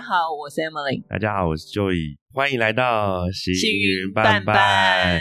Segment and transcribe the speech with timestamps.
[0.00, 1.06] 家好，我是 Emily。
[1.06, 5.20] 大家好，我是 Joey，欢迎来到星幸云运伴伴伴。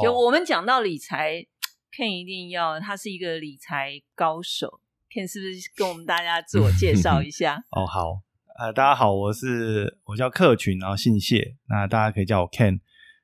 [0.00, 1.44] 就哦我们讲到理财
[1.90, 4.80] ，Ken 一定要，他是一个理财高手。
[5.12, 7.56] Ken 是不是跟我们大家自我介绍一下？
[7.74, 8.20] 哦，好，
[8.56, 12.78] 呃，大家好，我是我叫客群，然后姓谢，那大家可以叫我 Ken。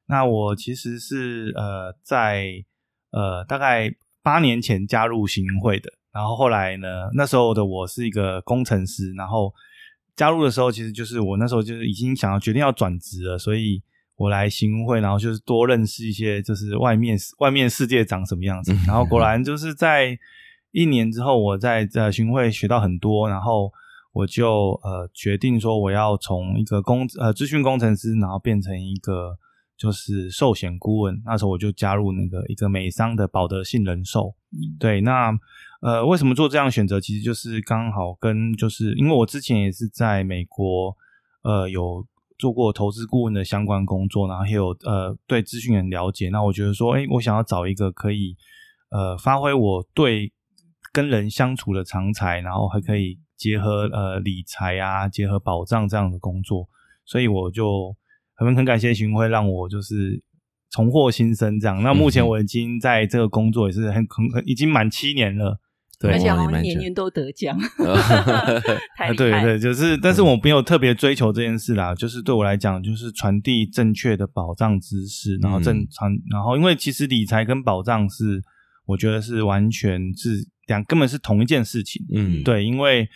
[0.07, 2.65] 那我其实是呃在
[3.13, 9.55] 呃大概八年前加入行云会的，然后后来呢，那时候的我是一个工程师，然后
[10.17, 13.83] 加入的时候，其实就是我那时候就是已经想要决定要转职了，所以
[14.17, 20.17] 我来行云会，然后就是多认识一些就是外面外面世界长什么样子，然后果然就是在
[20.71, 23.73] 一年之后，我在在行云会学到很多，然后
[24.13, 29.37] 我就呃决定说我要从一个工呃资讯工程师，然后变成一个
[29.77, 31.21] 就是寿险顾问。
[31.25, 34.35] 那时候我就加入那个一个美商的保德信人寿。
[34.53, 35.33] 嗯对，那
[35.85, 36.99] 呃为什么做这样选择？
[36.99, 40.97] 其实就是刚好跟就是因为我之前也是在美国
[41.43, 42.07] 呃有
[42.39, 46.31] 做过投资顾问的相关工作，然后也有呃对资讯很了解。
[46.31, 48.35] 那我觉得说，哎，我想要找一个可以
[48.89, 50.33] 呃发挥我对
[50.91, 56.67] 跟人相处的长才，然后还可以结合呃理财啊，结合保障这样的工作，
[57.05, 57.95] 所以我就
[58.35, 60.23] 很很感谢巡会让我就是
[60.71, 61.83] 重获新生这样。
[61.83, 65.61] 那目前我已经在这个工作也是很很很已经满七年了。
[65.99, 67.57] 对，而且好像年年都得奖，
[68.99, 71.95] 啊，对对，就是，但是我没有特别追求这件事啦。
[71.95, 78.43] 就是对我来讲，就是传递正确的保障知识，然后正嗯传，然后因为其实理财跟保障是，
[78.87, 82.05] 我觉得是完全是两根本是同一件事情。
[82.15, 83.09] 嗯，对，因为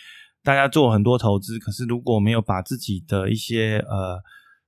[0.44, 4.18] 大家做很多投资，可是如果没有把自己的一些呃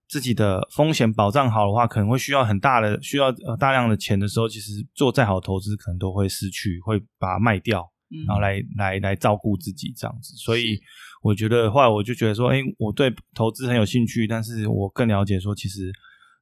[0.08, 7.88] 自己的风险保障好的话，可能会需要很大的需要呃大量的钱的时候，其实做再好的投资可能都会失去，会把它卖掉。
[8.11, 10.34] 嗯然后来来来照顾自己这样子。
[10.37, 10.78] 所以
[11.22, 15.93] 我觉得后来我就觉得说，哎，我对投资很有兴趣，但是我更了解说，其实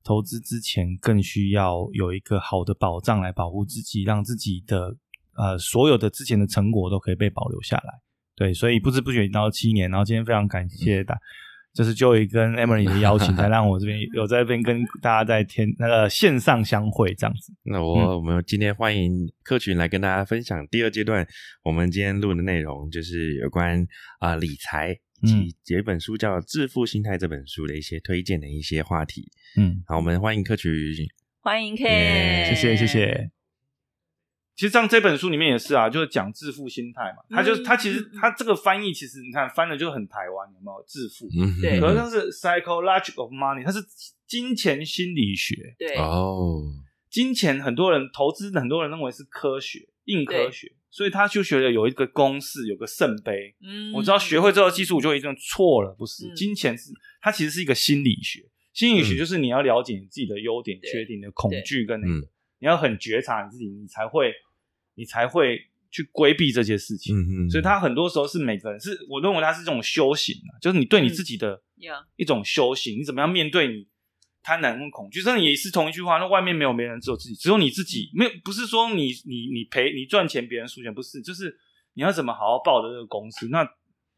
[0.03, 4.97] 投资之前更需要有一个好的保障来保护自己，让自己的
[5.37, 8.01] 呃所有的之前的成果都可以被保留下来。
[8.37, 11.19] 对，所以不知不觉已经到七年，然后今天非常感谢大。
[11.79, 17.53] 就是 Joey 跟 Emily 的邀请， 才让我这边有在这边跟大家在天那个线上相会这样子。
[17.63, 21.25] 那我、我们今天欢迎客群来跟大家分享第二阶段，
[21.63, 23.87] 我们今天录的内容就是有关
[24.19, 24.91] 啊、理财
[25.23, 29.31] 以嗯及有一本书叫《致富心态》这本书的一些推荐的一些话题。
[29.57, 30.73] 嗯，好，我们欢迎客群。
[31.41, 33.38] 欢迎耶谢谢谢谢。
[34.59, 37.23] 其实像这本书里面也是啊，就是讲致富心态嘛。
[37.31, 41.29] 他就是他其实他这个翻译，其实你看翻的就很台湾，有没有致富？
[41.41, 43.79] 嗯，对可是它是 psychology of money，它是
[44.27, 45.55] 金钱心理学。
[45.79, 46.65] 对，哦，
[47.09, 53.55] 金钱很多人投资，很多人认为是科学，硬科学，所以他就觉得有一个公式，有个圣杯。
[53.63, 56.27] 嗯我知道学会这个技术，我就一定错了，不是？
[56.27, 58.41] 嗯金钱是它其实是一个心理学，
[58.73, 62.29] 心理学嗯就是你要了解你自己的优点、对缺点、你的恐惧跟那个，嗯
[62.61, 64.33] 你要很觉察你自己，你才会
[64.99, 65.59] 你才会
[65.91, 67.17] 去规避这些事情。
[67.17, 71.63] 嗯嗯，所以他很多时候是每个人是我认为他是这种修行啊，就是你对你自己的，
[72.17, 73.87] 一种修行，你怎么样面对你
[74.43, 75.23] 贪婪跟恐惧？
[75.23, 78.11] 真的也是同一句话，那外面没有别人，只有自己，只有你自己。
[78.13, 81.57] 没有不是说你你你赔你赚钱，别人输钱，不是，就是
[81.95, 83.49] 你要怎么好好抱着这个公司。
[83.49, 83.63] 那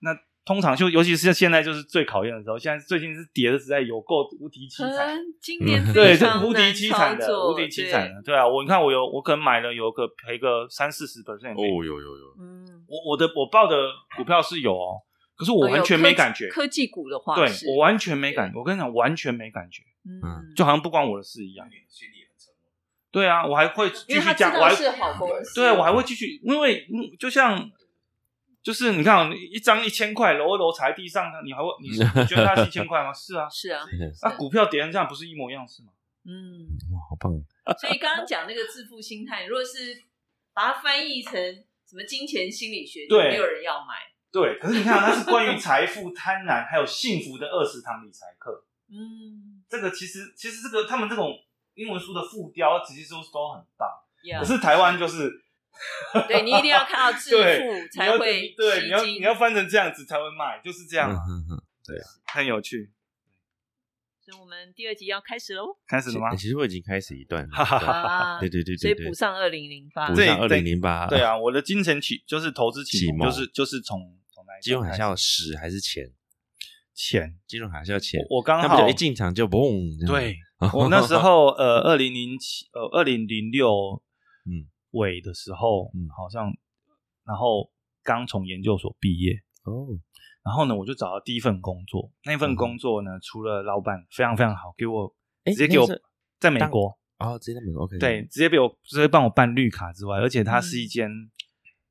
[0.01, 5.19] 那通常就尤其是现在就是最考验的时候，现在最近是跌的实在有够无敌凄惨。
[5.41, 13.77] 今年嗯对，这无敌凄惨的，无敌凄惨的，对啊，我你看我有，我可能买了有个赔个三四十 percent，哦，有有有，嗯，我我的我报的
[14.17, 15.03] 股票是有哦，
[15.37, 21.69] 可是我完全没感觉，科技股的话对，我完全没感觉，我跟你讲完全没感觉，嗯，就好像不关我的事一样。
[23.13, 27.71] 对啊，我还会继续讲，我还是好公司，对啊，我还会继续，因为嗯就像
[28.63, 31.89] 就是你看啊一张一千块揉一揉踩在地上，你还会你
[32.21, 33.13] 你觉得它是一千块吗？
[33.13, 33.85] 是啊，是啊，
[34.23, 35.89] 那股票跌成这样不是一模一样是吗？
[36.25, 37.33] 嗯，哇，好棒！
[37.81, 40.03] 所以刚刚讲那个致富心态，如果是
[40.53, 41.33] 把它翻译成
[41.89, 43.95] 什么金钱心理学，就对没有人要买，
[44.31, 48.67] 对，可是你看啊它是关于财富、贪婪还有幸福的二十堂理财课。
[48.91, 51.33] 嗯，这个其实其实这个他们这种
[51.75, 53.89] 英文书的副标其实都都很棒，
[54.25, 55.31] 呀可是台湾就是
[56.29, 61.63] 对你一定要看到致对富才会对，你要你要翻成这样子才会卖，就是这样啊，嗯哼哼
[62.27, 62.91] 很有趣。
[64.23, 66.37] 所以我们第二集要开始喽，开始了吗？
[66.37, 73.99] 其实我已经开始一段了，哈哈哈啊，对对对所以对对，补上二零零八补，上二零零八，对，啊，我的金钱启就是投资启启蒙就是就是从
[74.33, 76.13] 从那一金融海啸十还是钱？
[76.95, 80.07] 钱，金融海啸钱，我刚好一进场就嘣？
[80.07, 80.37] 对，
[80.75, 84.03] 我那时候 呃，二零零七呃，二零零六
[84.45, 86.53] 嗯尾的时候，嗯好像
[87.25, 87.71] 然后
[88.03, 89.35] 刚从研究所毕业，
[89.65, 89.89] 哦，
[90.43, 92.11] 然后呢，我就找到第一份工作。
[92.25, 95.15] 那份工作呢，除了老板非常非常好，给我
[95.45, 95.87] 直接给我
[96.39, 101.11] 在美国，哦，直接在美国 OK，对，直接给我直接帮我办绿卡之外，而且它是嗯一间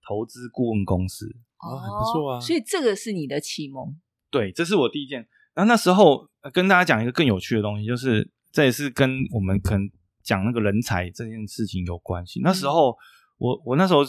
[0.07, 1.27] 投资顾问公司。
[1.61, 3.99] 哦很不错啊所以这个是你的启蒙。
[4.31, 5.27] 对，这是我第一件。
[5.53, 9.89] 然后那时候、呃跟大家讲一个更有趣的东西，就是这也是跟我们可能
[10.29, 12.39] 讲那个人才这件事情有关系。
[12.43, 12.95] 那时候
[13.39, 14.01] 我我那时候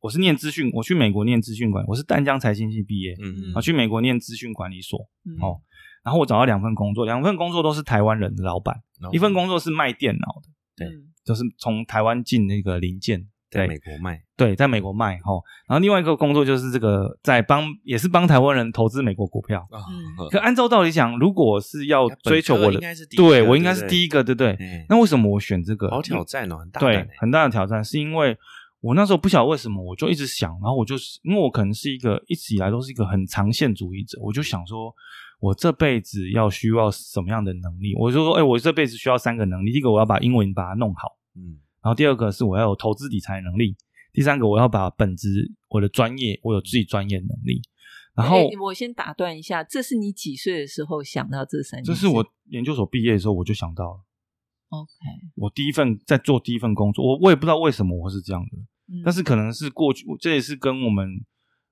[0.00, 4.98] 我是念资讯，我去美国念资讯管，我是淡江财经系毕业，嗯嗯我去美国念资讯管理所。
[5.24, 5.62] 嗯哦
[6.04, 15.42] 然后我找到两份工作，两份工作都是台湾人的老板，嗯，一份工作是卖电脑的，对嗯就是从台湾进那个零件，在美国卖，对，在美国卖哈、哦。
[15.66, 19.66] 然后另外一个工作就是这个在帮也是帮台湾人投资美国股票。
[20.30, 24.50] 可按照道理讲，如果是要追求我的应，该是第一个对我应该是第一个，对不对？
[24.60, 25.88] 哎那为什么我选这个？
[25.90, 28.36] 好挑战哦，很大对很大的挑战，是因为
[28.80, 34.94] 我那时候不晓得为什么，我就一直想，然后我就是因为我可能是一个一直以来都是一个很长线主义者，我就想说，
[35.40, 37.94] 我这辈子要需要什么样的能力？
[37.96, 41.58] 我就说，哎、我这辈子需要三个能力，第一个我要把英文把它弄好，嗯
[41.88, 43.74] 然后第二个是我要有投资理财能力，
[44.12, 47.62] 第三个我要把本职我的专业，我有自己专业能力，
[48.14, 51.98] 然后诶我先打断一下，这是你几岁的时候想到这三件事？
[51.98, 54.00] 这是我研究所毕业的时候我就想到了。
[54.68, 54.90] OK，
[55.36, 58.58] 我第一份在做第一份工作，我我也不知道为什么我是这样的，
[58.92, 61.24] 嗯但是可能是过去，这也是跟我们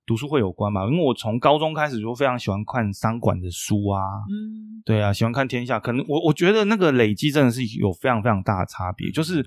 [0.06, 0.84] 读书会有关吧。
[0.86, 4.00] 因为我从高中开始就非常喜欢看商管的书啊，
[4.30, 5.80] 嗯对啊，喜欢看天下。
[5.80, 9.10] 可能我我觉得那个累积真的是有非常非常大的差别。
[9.10, 9.44] 就是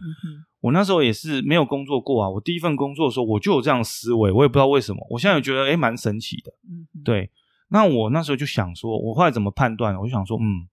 [0.59, 5.07] 我那时候也是没有工作过啊，我第一份工作的时候我就有这样的思维，我也不知道为什么。
[5.09, 6.51] 我现在也觉得诶蛮神奇的。
[6.69, 7.31] 嗯，对，
[7.69, 9.95] 那我那时候就想说，我后来怎么判断？
[9.95, 10.67] 我就想说，嗯，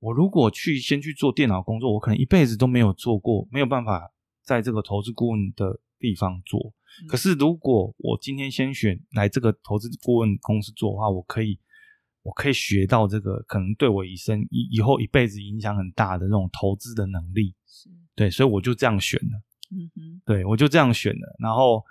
[0.00, 4.10] 我如果去先去做电脑工作，我可能一辈子都没有做过，没有办法
[4.42, 6.60] 在这个投资顾问的地方做。
[7.02, 11.58] 嗯可是如果我今天先选来这个投资顾问公司做的话，我可以，
[12.22, 17.54] 我可以学到这个可能对我一生以以后一辈子影响很大的那种投资的能力。
[17.66, 19.42] 是对，所以我就这样选了。
[19.72, 21.82] 嗯哼对我就这样选了，然后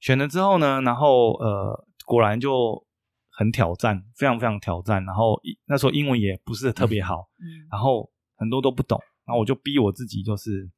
[0.00, 2.82] 选了之后呢，然后呃，果然就
[3.28, 5.04] 很挑战，非常非常挑战。
[5.04, 10.70] 然后那时候英文也不是特别好，嗯然后很多都不懂，然后我就逼我自己，就是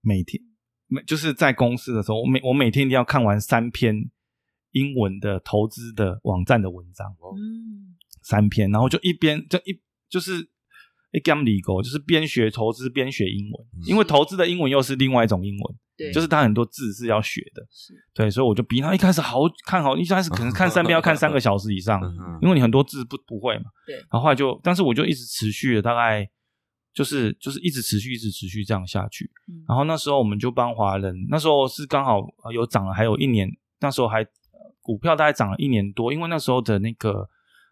[0.00, 0.42] 每天
[0.90, 4.10] 每就是在公司的时候，我每我每天一定要看完三篇
[4.72, 7.06] 英文的投资的网站的文章，
[7.36, 10.48] 嗯三篇，然后就一边就一就是
[11.12, 17.66] 一 gam 理狗，就是边学投资边学英文，因为投资的英文又是另外一种英文，对，就是它很多字是要学的。
[17.70, 23.64] 是对，所以我就比他一开始好看好，一开始可能看三遍要看三个小时以上， 嗯因为你很多字不不会嘛。
[23.86, 26.28] 对然后后来就，但是我就一直持续了大概
[27.00, 29.30] 就是就是一直持续一直持续这样下去。
[29.48, 33.48] 嗯然后那时候我们就帮华人，那时候是刚好呃有涨了，还有一年，
[33.80, 34.28] 那时候还呃
[34.82, 37.26] 股票大概涨了一年多，因为那时候的那个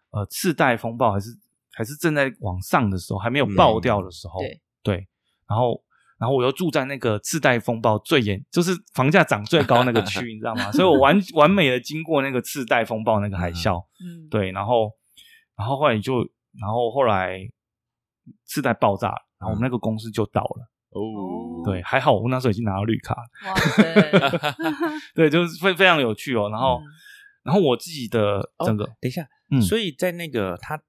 [0.09, 1.29] 呃次贷风暴还是
[1.73, 5.07] 还是正在往上的时候，还没有爆掉的时候，对对，
[5.47, 5.83] 然后
[6.17, 10.71] 然后我又住在那个次贷风暴最严，就是房价涨最高那个区，你知道吗？
[10.71, 14.91] 所以我完 完美的经过那个次贷风暴那个海啸，嗯对，然后
[15.55, 16.17] 然后后来就，
[16.59, 17.39] 然后后来
[18.45, 19.07] 次贷爆炸，
[19.39, 20.71] 然后我们那个公司就倒了。
[20.89, 24.53] 哦，对，还好我那时候已经拿到绿卡了，哇塞
[25.13, 26.49] 对，就是非非常有趣哦。
[26.49, 26.85] 然后，嗯
[27.41, 30.79] 然后我自己的整个，等一下，嗯所以在那个他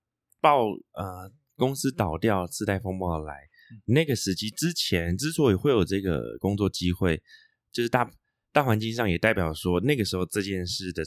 [0.40, 3.34] 报呃公司倒掉、次贷风暴来
[3.72, 7.22] 嗯那个时期之前，之所以会有这个工作机会，
[7.72, 8.10] 就是大
[8.52, 11.04] 大环境上也代表说那个时候这件事的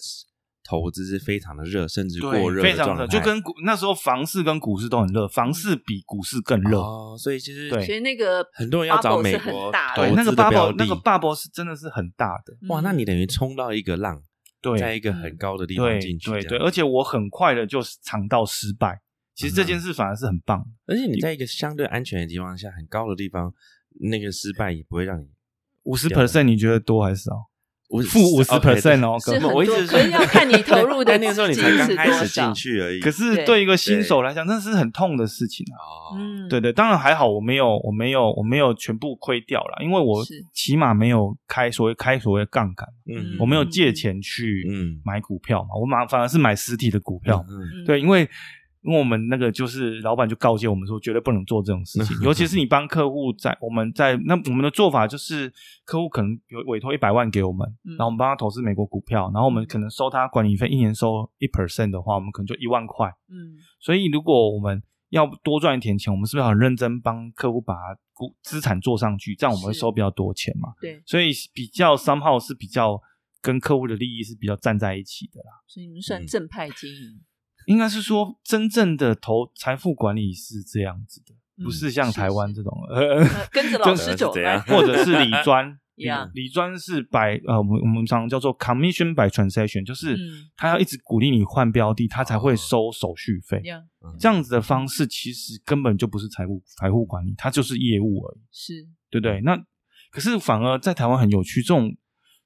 [0.63, 6.79] 投资是非常的热，甚至过热，非常热，的，就跟股那时候房市跟股市都很热，房市比股市更热。
[6.79, 14.21] 哦，所以其实对所以那个很多人要找美国大的对，那个 bubble 那个 bubble 是真的是很大的，哇，那你嗯等于冲到一个浪，
[14.61, 19.01] 对，在一个很高的地方进去，对对，而且我很快的就尝到失败。
[19.35, 23.51] 其实这件事反而是很棒的，而且你在一个相对安全的地方下，很高的地方，
[23.99, 25.27] 那个失败也不会让你
[25.83, 27.49] 五十 percent 你觉得多还是少？
[28.01, 32.53] 负负50%哦是很多，我一直可是要看你投入的但那个时候你才刚开始进。
[32.53, 32.99] 去而已。
[32.99, 35.77] 可是对对一个新手来讲，那是很痛的事情啊。
[36.49, 40.23] 对对，当然还好，我没有，我没有，我没有全部亏掉了，因为我
[40.53, 47.43] 起码没有开所谓开所谓杠杆，嗯，我没有借钱去嗯买股票嘛，我买反而是买实体的股票。
[47.85, 48.29] 对，因为
[48.83, 55.51] 因为我们那个就是老板就告诫我们说，绝对不能做这种事情， 尤其是你帮客户在我们在那我们的做法就是，
[55.85, 63.07] 客户可能有委托一百万给我们，嗯然后我们帮他投资美国股票，然后我们可能收他管理费，一年收一 percent 的话，我们可能就一万块。
[63.29, 67.75] 嗯所以如果我们要多赚一点钱，我们是不是很认真帮客户把
[68.13, 70.73] 股资产做上去，这样我们会收比较多钱嘛？
[70.81, 72.99] 对，所以比较 somehow 是比较
[73.41, 75.51] 跟客户的利益是比较站在一起的啦。
[75.67, 77.21] 所以你们算嗯正派经营，
[77.67, 84.33] 应该是说，真正的投财富管理是这样子的，嗯不是像台湾是这种， 呃，呃跟着老师是走，
[84.67, 85.77] 或者是理专。
[85.95, 93.61] 理 Yeah 理专是 by 呃，我们我们常叫做 commission by transaction，就是嗯他要一直鼓励你换标的，他才会哦收手续费。
[93.65, 99.39] 呀，嗯这样子的方式其实根本就不是财务财务管理，它就是业务而已，是对不对？
[99.41, 99.55] 那
[100.09, 101.95] 可是反而在台湾很有趣，这种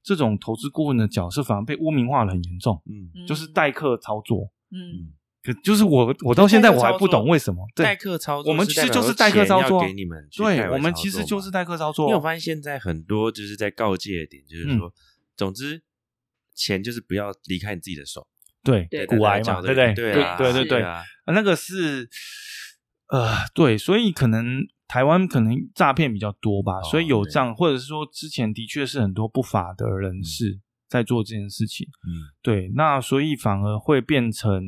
[0.03, 4.51] 这种投资顾问的角色反而被污名化了很严重，嗯就是代客操作。
[4.71, 12.21] 嗯可就是我我到现在我还不懂为什么，代对客操作，我们其实就是代客操作啊给你们对，我们其实就是代客操作因为我。
[12.21, 14.93] 发现现在很多就是在告诫的点，就是嗯说，
[15.37, 15.81] 总之
[16.53, 18.27] 钱就是不要离开你自己的手，
[18.63, 19.93] 对对骨癌嘛，对不对？
[19.93, 22.09] 对啊，对对对，啊，啊那个是
[23.07, 34.63] 呃，对，所以可能台湾可能诈骗比较多吧，哦所以有这样，或者是说之前的确是很多不法的人士在做这件事情，嗯对，那所以反而会变成，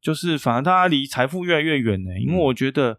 [0.00, 2.98] 就是反而大家离财富越来越远呢，因为嗯我觉得。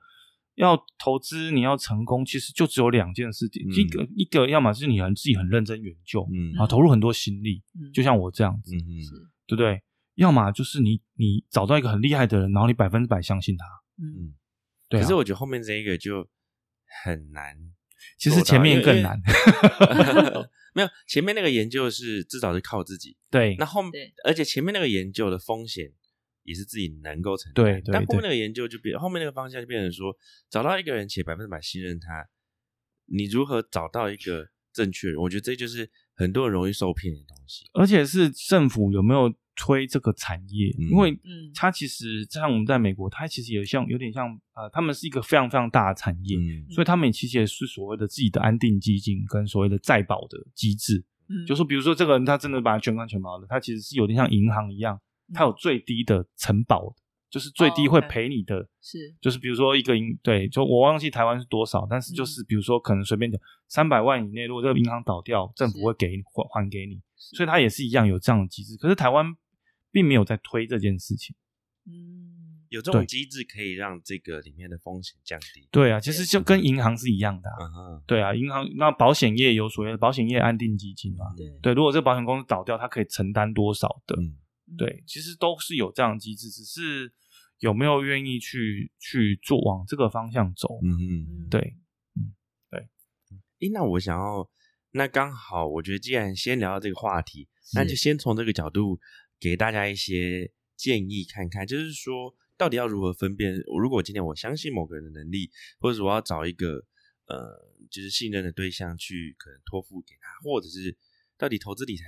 [0.56, 3.62] 要投资，你要成功，其实就只有两件事情。
[3.68, 8.96] 嗯一个一个，要么是你很自己很认真研究，嗯啊投入很多心力，嗯就像我这样子，嗯嗯
[9.48, 9.84] 对不对？
[10.14, 13.66] 要么就是你你找到一个很厉害的人，然后你百分之百相信他。
[14.02, 14.34] 嗯嗯。
[14.88, 16.26] 对、啊，可是我觉得后面这一个就
[17.04, 17.54] 很难，
[18.18, 19.20] 其实前面更难。
[20.76, 25.90] 没有前面那个研究是至少是靠自己，对那后面而且前面那个研究的风险
[26.44, 30.14] 也是自己能够承担，对对对但后面那个研究就变，后面那个方向就变成说，
[30.50, 32.28] 找到一个人且百分之百信任他，
[33.06, 35.18] 你如何找到一个正确人？
[35.18, 37.70] 我觉得这就是很多人容易受骗的东西。
[37.74, 40.74] 而且是政府有没有推这个产业？
[40.78, 51.04] 嗯因为嗯它其实像我们在美国，它其实也像有点像呃，他们是一个非常非常大的产业，嗯所以他们其实也是所谓的自己的安定基金跟所谓的再保的机制。
[51.28, 55.00] 嗯就说比如说这个人他真的把它全款全保了，他其实是有点像银行一样，
[55.34, 56.96] 它有最低的承保的，
[57.32, 58.70] 就是最低哦会赔你的。
[58.80, 68.78] 是就是比如说一个银对，就我忘记台湾是多少，但是就是比如说可能随便讲三百万以内，如果这个银行倒掉，政府会给你还还给你，所以它也是一样有这样的机制。
[68.78, 69.26] 可是台湾
[69.96, 71.34] 并没有在推这件事情。
[71.88, 72.34] 嗯
[72.68, 75.66] 有这种对机制可以让这个里面的风险降低。
[75.72, 77.56] 对啊，其实就跟银行是一样的、啊。
[77.62, 81.34] 嗯哼，对啊，银行那保险业有所谓的保险业安定基金嘛。
[81.38, 84.18] 对对，如果这个保险公司倒掉，它可以承担多少的？
[84.20, 84.36] 嗯
[84.78, 87.14] 对，其实都是有这样的机制，只是
[87.60, 90.68] 有没有愿意去去做往这个方向走？
[90.84, 91.48] 嗯嗯。
[91.50, 91.78] 对，
[93.60, 94.50] 诶，那我想要，
[94.92, 99.00] 那刚好，我觉得既然先聊到这个话题，那就先从这个角度
[99.46, 103.54] 给大家一些建议看看，就是说，到底要如何分辨？
[103.80, 106.84] 如果今天我相信某个人的能力，或者是我要找一个
[107.28, 110.98] 呃，就是信任的对象去可能托付给他，或者是
[111.38, 112.06] 到底投资理财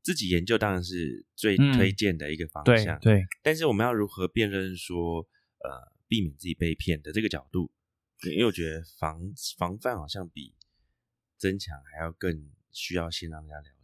[0.00, 5.18] 自己研究当然是最嗯推荐的一个方向，对对，但是我们要如何辨认说，
[5.58, 7.70] 呃，避免自己被骗的这个角度，
[8.32, 9.20] 因为我觉得防
[9.58, 10.54] 防范好像比
[11.36, 13.79] 增强还要更需要先让大家了解。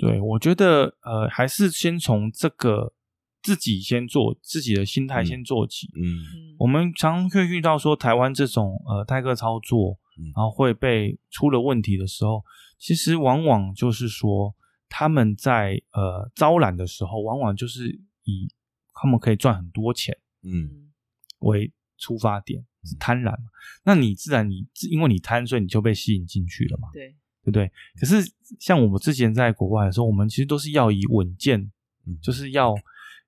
[0.00, 2.94] 对，我觉得呃，还是先从这个
[3.42, 5.88] 自己先做，自己的心态嗯先做起。
[5.94, 6.56] 嗯嗯。
[6.58, 10.32] 我们常会遇到说，台湾这种呃代客操作，嗯。
[10.34, 12.44] 然后会被出了问题的时候，
[12.78, 14.54] 其实往往就是说
[14.88, 18.48] 他们在呃招揽的时候，往往就是以
[18.94, 20.64] 他们可以赚很多钱嗯。
[20.64, 20.92] 嗯。
[21.40, 23.48] 为出发点，是贪婪嘛？
[23.84, 27.70] 那你自然你因为你贪，所以你就被吸引进去了嘛，对对不对？
[27.98, 28.22] 可是
[28.58, 31.60] 像我们之前在国外的时候，我们其实都是要以稳健
[32.06, 32.74] 嗯，就是要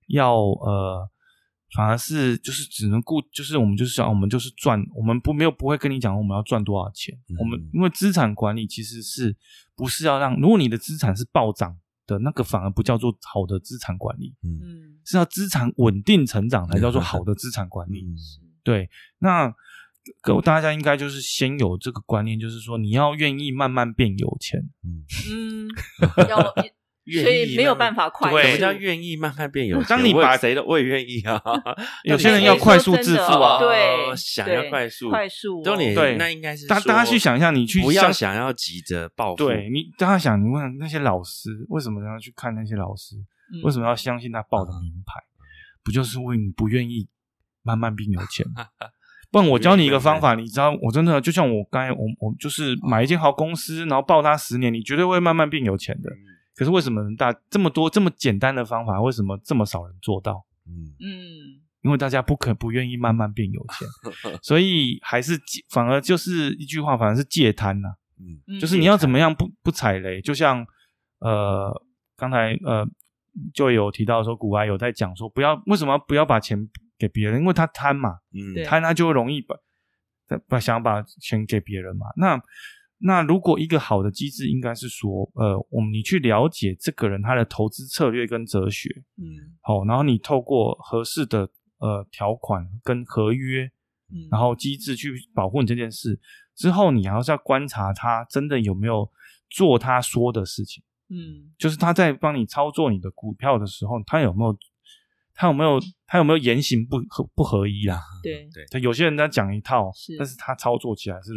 [0.09, 1.09] 要呃，
[1.75, 7.15] 反而是就是只能顾，就是我们就是想，我们就是赚，我们不没有不会跟你讲我们要赚多少钱。
[7.31, 9.37] 嗯我们因为资产管理其实是
[9.75, 18.05] 不是要让，如果你的资产是暴涨的，那个反而不叫做好的资产管理，嗯嗯是要资产稳定成长才叫做好的资产管理。
[18.05, 18.17] 嗯
[18.65, 18.89] 对，
[19.19, 19.53] 那
[20.21, 24.61] 各大家应该就是先有这个观念，就是说你要愿意慢慢变有钱。
[24.85, 25.69] 嗯，嗯，
[26.29, 26.39] 要
[27.23, 29.87] 所以没有办法快什么叫愿意慢慢变有钱？
[29.89, 31.43] 当你把谁都我也愿意啊。
[32.05, 43.17] 有些人要快速致富啊，对，想要快速快速哦，重点对那应该是大大家去想一下，你去不要想要急着暴富，对你，大家想，你问那些老师为什么要去看那些老师？
[43.17, 45.21] 嗯为什么要相信他报的名牌？
[45.85, 47.09] 不就是为你不愿意
[47.63, 48.67] 慢慢变有钱吗？
[49.33, 56.11] 不然我教你一个方法，你知道，我真的就像我刚才，我我就是买一间好公司，然后报它十年，你绝对会慢慢变有钱的。
[56.55, 60.45] 可是为什么大这么多这么简单的方法，为什么这么少人做到？
[60.69, 60.95] 嗯。
[61.01, 63.89] 嗯因为大家不可不愿意慢慢变有钱，
[64.41, 65.37] 所以还是
[65.69, 67.89] 反而就是一句话，反而是戒贪呐、
[68.21, 68.39] 嗯。
[68.47, 70.65] 嗯，就是你要怎么样不不踩雷，就像
[71.19, 71.73] 呃，
[72.17, 72.87] 刚才呃
[73.53, 76.57] 就有提到说，古埃有在讲说，不要为什么不要把钱
[77.03, 78.55] 给别人，因为他贪嘛，嗯。
[78.55, 78.65] 对。
[78.65, 79.57] 贪他就会容易把
[80.47, 82.07] 把想把钱给别人嘛。
[82.17, 82.41] 那
[82.99, 89.59] 那如果一个好的机制，应该是说，呃，我们你去了解这个人他的投资策略跟哲学，嗯。
[89.61, 93.65] 好，然后你透过合适的呃条款跟合约，
[94.15, 96.21] 嗯，然后机制去保护你这件事
[96.55, 99.11] 之后，你还是要观察他真的有没有
[99.51, 101.51] 做他说的事情，嗯。
[101.59, 104.57] 就是他在帮你操作你的股票的时候，他有没有
[105.43, 108.01] 他有没有他有没有言行不合不合一啦？
[108.23, 111.33] 对对，他有些人在讲一套是，但是他操作起来是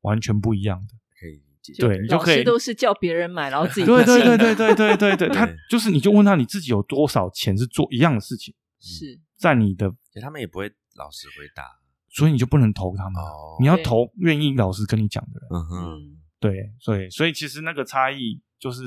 [0.00, 0.94] 完全不一样的。
[1.16, 1.74] 可以理解。
[1.78, 11.62] 对你就可以都是叫别人买，然后自己 对对对对对对对对，他就是你就问他你自己有多少钱是做一样的事情，是在你的，其实他们也不会老实回答
[12.08, 13.22] 所以你就不能投他们。
[13.22, 13.56] 哦。
[13.60, 15.48] 你要投愿意老实跟你讲的人。
[15.52, 18.82] 嗯哼，嗯对，所以所以其实那个差异就是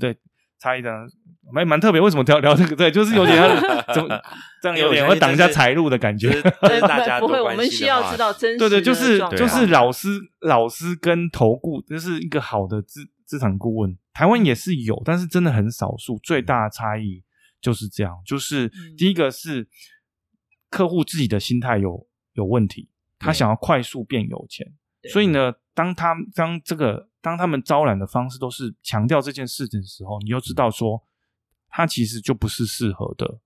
[0.00, 0.16] 对
[0.58, 0.90] 差异的
[1.52, 2.00] 蛮蛮特别。
[2.00, 2.76] 为什么聊聊这个？
[2.76, 3.48] 对，就是有点像
[3.94, 4.20] 怎么
[4.62, 6.80] 这样有点会挡一下财路的感觉就是。
[6.86, 10.08] 大家不会，我们需要知道真实对对，就是就是老师
[10.40, 13.96] 老师跟投顾，就是一个好的资资产顾问。
[14.12, 16.18] 台湾也是有，但是真的很少数。
[16.22, 17.22] 最大的差异
[17.60, 19.68] 就是这样，就是嗯第一个是
[20.70, 24.66] 客户自己的心态有有问题，他想要快速变有钱，
[25.12, 31.04] 所以呢，当他当这个当他们招揽的方式都是强调这件事情的时候，你就知道说，
[31.68, 33.40] 他其实就不是适合的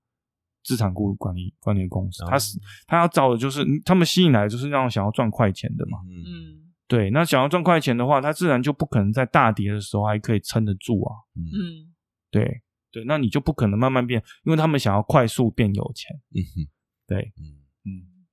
[0.62, 6.00] 资产顾管理管理公司，哦他是他要招的就是他们吸引来的就是让想要赚快钱的嘛。
[6.06, 11.16] 嗯，嗯对，那想要赚快钱的话，他自然就不可能在大跌的时候还可以撑得住啊。
[11.34, 11.94] 嗯嗯
[12.30, 12.60] 对
[12.90, 16.14] 对，那你就不可能慢慢变，因为他们想要快速变有钱。
[16.34, 16.68] 嗯哼
[17.06, 18.26] 对，嗯嗯。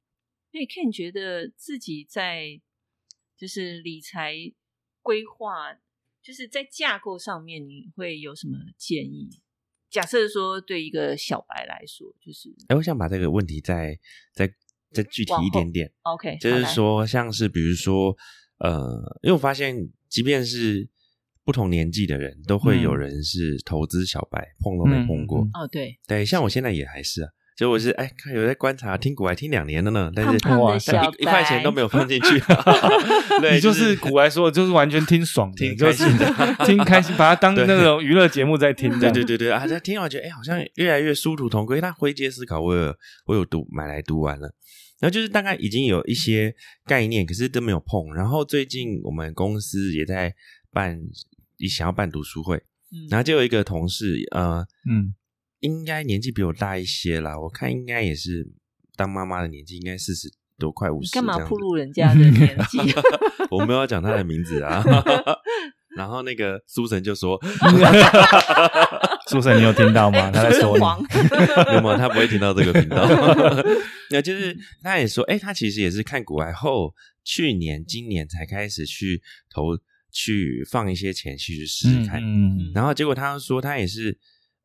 [0.52, 2.60] 所以 Ken 觉得自己在
[3.38, 4.36] 就是理财
[5.08, 5.74] 规划，
[6.22, 9.30] 就是在架构上面，你会有什么建议？
[9.90, 13.98] 假设说对一个小白来说，就是哎，我想把这个问题再
[14.34, 14.54] 再
[14.92, 18.14] 再具体一点点，OK，就是说，像是比如说，
[18.58, 20.90] 呃，因为我发现，即便是
[21.46, 23.00] 不同年纪的人，都会有嗯。
[23.00, 25.46] 人是投资小白，碰都没碰过。
[25.46, 25.64] 嗯嗯。
[25.64, 32.40] 哦，对，对，像我现在也还是啊，就我是哎，看有在观察，听古还听两年了呢，但是一一块钱都没有放进去。
[33.42, 38.88] 对，你就是古来说，就是完全听爽的，听就是开心的听开心，把它当那种娱乐节目在听。
[39.00, 39.66] 对 对对对啊！
[39.66, 41.82] 在听完觉得哎，好像越来越殊途同归。
[41.82, 44.54] 那灰阶思考，我有我有读买来读完了，
[45.00, 46.54] 然后就是大概已经有一些
[46.86, 48.14] 概念，可是都没有碰。
[48.14, 50.32] 然后最近我们公司也在
[50.72, 51.00] 办，
[51.58, 52.58] 也想要办读书会，
[52.92, 55.16] 嗯然后就有一个同事，呃，嗯
[55.68, 58.48] 应该年纪比我大一些啦，我看应该也是
[58.96, 60.28] 当妈妈的年纪，应该四十
[60.58, 61.08] 多，快五十。
[61.08, 62.80] 你干嘛暴露人家的年纪？
[63.52, 64.84] 我没有要讲他的名字啊。
[65.96, 67.40] 然后那个苏神就说：
[69.30, 70.30] “苏神，你有听到吗？
[70.30, 70.84] 哎他在说你。
[71.74, 73.04] 有没有，他不会听到这个频道。
[74.12, 79.76] 那就是他也说，哎、他其实也是看股外后，去年、今年才开始去投，
[80.12, 82.22] 去放一些钱去试试看。
[82.24, 84.16] 嗯然后结果他说，他也是，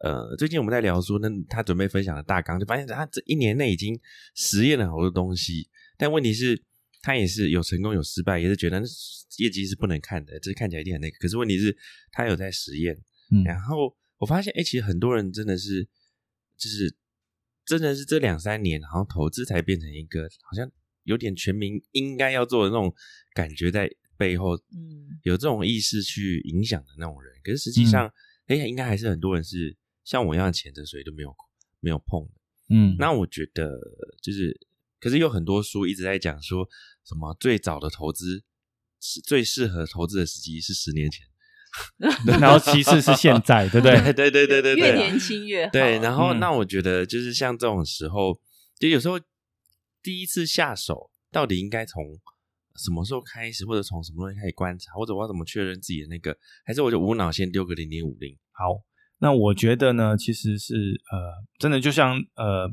[0.03, 3.99] 呃，最近我们在聊说，那他准备分享的大纲，就发现他这一年内已经
[4.35, 6.63] 实验了好多东西，但问题是。
[7.05, 8.87] 他也是有成功有失败，也是觉得那
[9.39, 11.19] 业绩是不能看的，这看起来一定很那个。
[11.19, 11.77] 可是问题是，
[12.13, 12.97] 他有在实验，
[13.33, 15.83] 嗯然后我发现，哎、其实很多人真的是，
[16.57, 16.95] 就是
[17.67, 20.71] 真的是这两三年，好像投资才变成一个好像
[21.03, 22.95] 有点全民应该要做的那种
[23.35, 27.33] 感觉在背后，嗯有这种意识去影响的那种人。
[27.43, 28.09] 可是实际上，
[28.47, 31.35] 哎、应该还是很多人是像我一样潜着水都没有
[31.81, 32.31] 没有碰的。
[32.71, 33.79] 嗯，那我觉得
[34.23, 34.59] 就是，
[35.01, 36.69] 可是有很多书一直在讲说
[37.05, 38.43] 什么最早的投资
[39.01, 41.27] 是最适合投资的时机是十年前。
[42.27, 44.13] 然后其次是现在，对不对？
[44.13, 45.71] 对对对对对，越年轻越好。
[45.73, 48.39] 对，然后嗯那我觉得就是像这种时候，
[48.79, 49.19] 就有时候
[50.03, 52.05] 第一次下手，到底应该从
[52.77, 58.37] 什么时候开始，或者从什么东西开始观察，或者我要怎么确认自己的那个，还是我就无脑先丢个零点五零？
[58.51, 58.75] 好，
[59.23, 62.69] 那我觉得呢，其实是呃，真的就像呃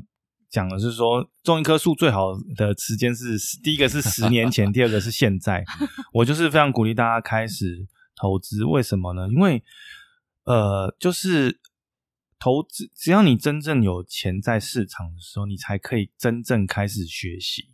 [0.48, 5.64] 讲的是说，种一棵树最好的时间是第一个是十年前， 第二个是现在。
[6.12, 7.86] 我就是非常鼓励大家开始
[8.16, 9.28] 投资，为什么呢？
[9.28, 9.62] 因为
[10.42, 11.60] 呃，就是
[12.40, 17.70] 投资，只要你真正有钱在市场的时候，你才可以真正开始学习。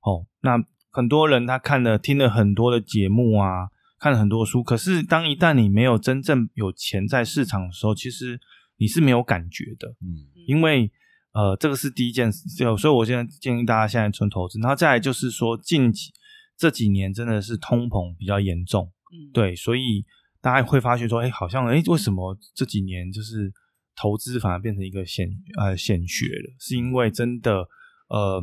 [0.00, 0.56] 哦，那
[0.90, 8.38] 很多人他看了听了很多的节目啊，看了很多书，可是当一旦你没有真正有钱在市场的时候，其实
[8.76, 10.90] 你是没有感觉的，嗯因为
[11.32, 16.12] 呃，这个是第一件事，所以我现在建议大家现在存投资，然后再来就是说近几
[16.56, 20.04] 这几年真的是通膨比较严重，嗯，对，所以
[20.40, 23.52] 大家会发现说，哎，好像哎，为什么这几年就是
[23.96, 25.28] 投资反而变成一个显
[25.58, 26.54] 呃显学了？
[26.58, 27.66] 是因为真的
[28.08, 28.42] 呃。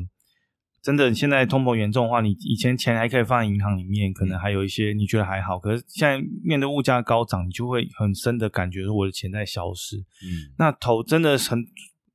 [0.84, 5.58] 真的，现在通膨严重的话，你以前钱还可以放在银行里面，可能还有一些你觉得还好。
[5.58, 9.96] 可是现在面对物价高涨，你就会很深的感觉说我的钱在消失。
[9.98, 11.58] 嗯，那投真的很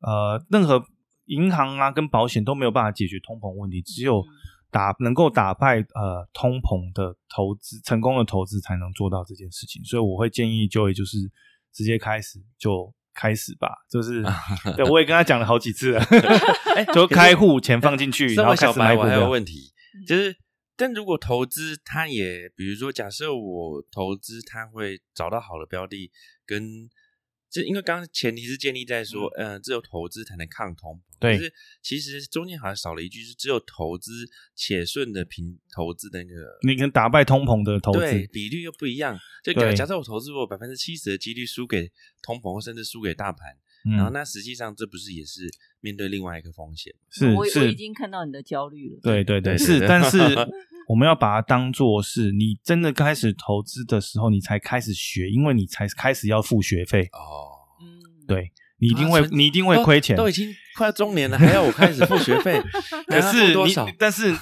[0.02, 0.84] 呃，任何
[1.24, 4.22] 银行啊跟保险都没有办法解决通膨问题，只有
[4.70, 9.82] 打能够打败呃通膨的投资，成功的投资才能做到这件事情。
[9.82, 11.16] 所以我会建议就业就是
[11.72, 12.92] 直接开始就。
[13.20, 14.22] 开始吧，就是
[14.78, 16.04] 对我也跟他讲了好几次了，
[16.94, 19.72] 就开户钱放进去，然后小白我还有问题，
[20.06, 20.36] 就是，
[20.76, 26.12] 但如果投资，他也比如说，假设我投资，他会找到好的标的
[26.46, 26.88] 跟。
[27.50, 31.38] 就因为刚刚前提是建立在说，嗯，只有投资才能抗通对。
[31.38, 34.12] 可是其实中间好像少了一句，是只有投资
[34.54, 39.18] 且顺的平投资的那个，你跟打败通膨的投资比率又不一样。
[39.42, 41.90] 就假假设我投资我百分之七十的几率输给
[42.22, 43.56] 通膨，甚至输给大盘，
[43.96, 45.48] 然后那实际上这不是也是
[45.80, 46.94] 面对另外一个风险？
[47.10, 49.00] 是，我我已经看到你的焦虑了。
[49.02, 50.18] 对对对，是，但是
[50.88, 57.56] 我们要把它当做是你真的开始投资的时候，你才开始学，因为你才开始要付学费哦。
[58.26, 60.16] 对你一定会，你一定会亏钱。
[60.16, 62.60] 都已经快中年了，还要我开始付学费？
[63.08, 64.32] 可是你，但是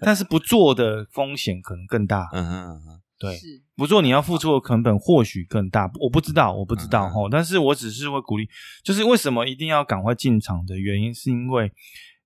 [0.00, 2.28] 但是不做的风险可能更大。
[2.32, 3.38] 嗯嗯嗯，对，
[3.74, 5.90] 不做你要付出的成本或许更大。
[6.00, 7.28] 我不知道，我不知道哈。
[7.30, 8.48] 但是我只是会鼓励，
[8.84, 11.72] 就是为什么一定要赶快进场的原因，是因为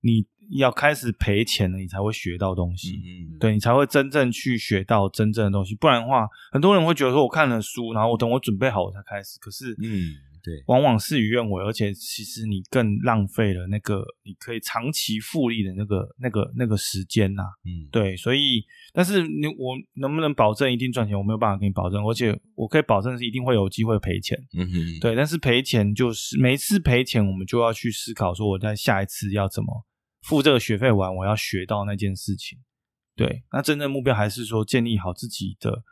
[0.03, 0.27] 你
[0.59, 2.93] 要开始赔钱了，你才会学到东西。
[2.97, 5.75] 嗯，对你才会真正去学到真正的东西。
[5.77, 9.39] 不然的话，很多人会觉得说，我看了书，然后我等我准备好我才开始。
[9.39, 10.15] 可是，嗯。
[10.43, 17.43] 对，往往事与愿违，而且其实你更浪费了那个你可以长期复利的那个、那个、那个时间呐。
[17.65, 21.17] 嗯，对，所以，但是你我能不能保证一定赚钱？
[21.17, 24.39] 我没有办法给你保证，而且我可以保证是一定会有机会赔钱。
[24.57, 29.87] 嗯哼，对，但是赔钱就是每次赔钱，我们就要去思考说，我在下一次要怎么
[30.23, 32.59] 付这个学费完，我要学到那件事情。
[33.15, 35.83] 对，那真正目标还是说建立好自己的。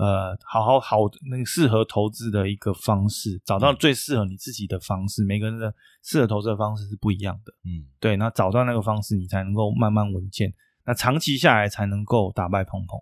[0.00, 0.96] 呃，好好好，
[1.30, 5.22] 那个适合投资的一个方式，找到最适合你自己的方式。
[5.22, 8.16] 每个人的适合投资的方式是不一样的，嗯，对。
[8.16, 10.54] 那找到那个方式，你才能够慢慢稳健，
[10.86, 12.98] 那长期下来才能够打败碰碰。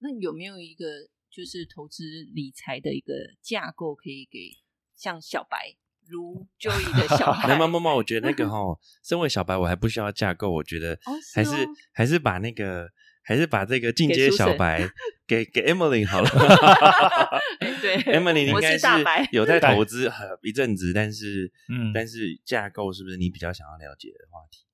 [0.00, 0.84] 那有没有一个
[1.30, 4.58] 就是投资理财的一个架构，可以给
[4.94, 5.74] 像小白
[6.06, 7.56] 如就义的小 白？
[7.56, 8.58] 没有，没有，我觉得那个 哈，
[9.02, 10.98] 身为小白，我还不需要架构，我觉得
[11.34, 11.50] 还是
[11.94, 12.90] 还是把那个。
[13.26, 14.88] 还是把这个进阶小白
[15.26, 16.30] 给给 Emily 好了。
[17.82, 18.86] 对，Emily 应该是
[19.32, 20.08] 有在投资
[20.42, 24.64] 一阵子，但是 嗯，但是架构是不是你比较想要了解的话题？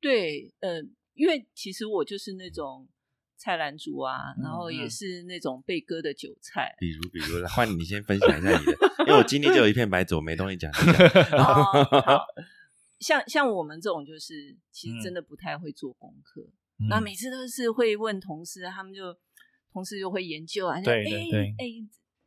[0.00, 2.88] 对，嗯，因为其实我就是那种
[3.36, 6.74] 菜篮族啊，然后也是那种被割的韭菜。
[6.80, 8.72] 比如，比如，换你先分享一下你的，
[9.06, 10.72] 因为我今天就有一片白纸，我没东西讲。
[12.98, 16.44] 像像我们这种，就是其实真的不太会做功课。
[16.88, 19.14] 那每次都是会问同事，他们就
[19.72, 21.66] 同事就会研究啊，对对对，哎，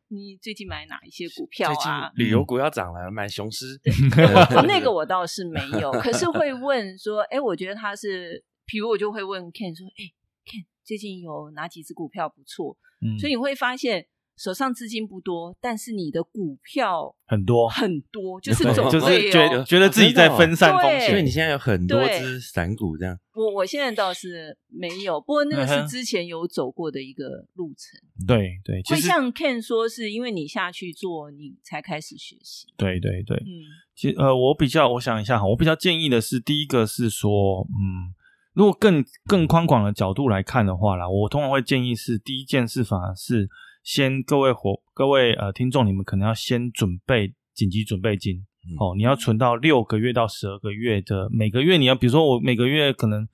[0.08, 2.10] 你最近买哪一些股票啊？
[2.14, 3.80] 旅游股要涨了，买雄狮。
[4.66, 10.04] 那个 我倒是没有，可是会问说，哎，我觉得他是，比如我就会问 Ken 说，哎
[10.44, 12.76] ，Ken 最近有哪几只股票不错？
[13.00, 14.06] 嗯，所以你会发现。
[14.36, 23.16] 手上资金不多，但是你的股票很多很多，就是总就是觉得觉得自己在分散风险，所以你现在有很多只散股这样。
[23.32, 28.26] 我我现在倒是没有，不过那个是之前有走过的一个路程。
[28.26, 32.66] 对对，会像 Ken 说，是因为你下去做，你才开始学习。
[32.76, 33.62] 对对对，嗯，
[33.94, 38.14] 其实呃，我比较我想一下哈，我比较建议的是，第一个是说，嗯，
[38.52, 43.48] 如果更更宽广的角度来看的话啦，我通常会建议是第一件事反而是。
[43.84, 48.46] 先，各位伙，各位呃听众，你们可能要先准备紧急准备金
[48.80, 48.94] 哦。
[48.96, 53.28] 你要存到六个月到十二个月的，每个月你要，比如说我每个月可能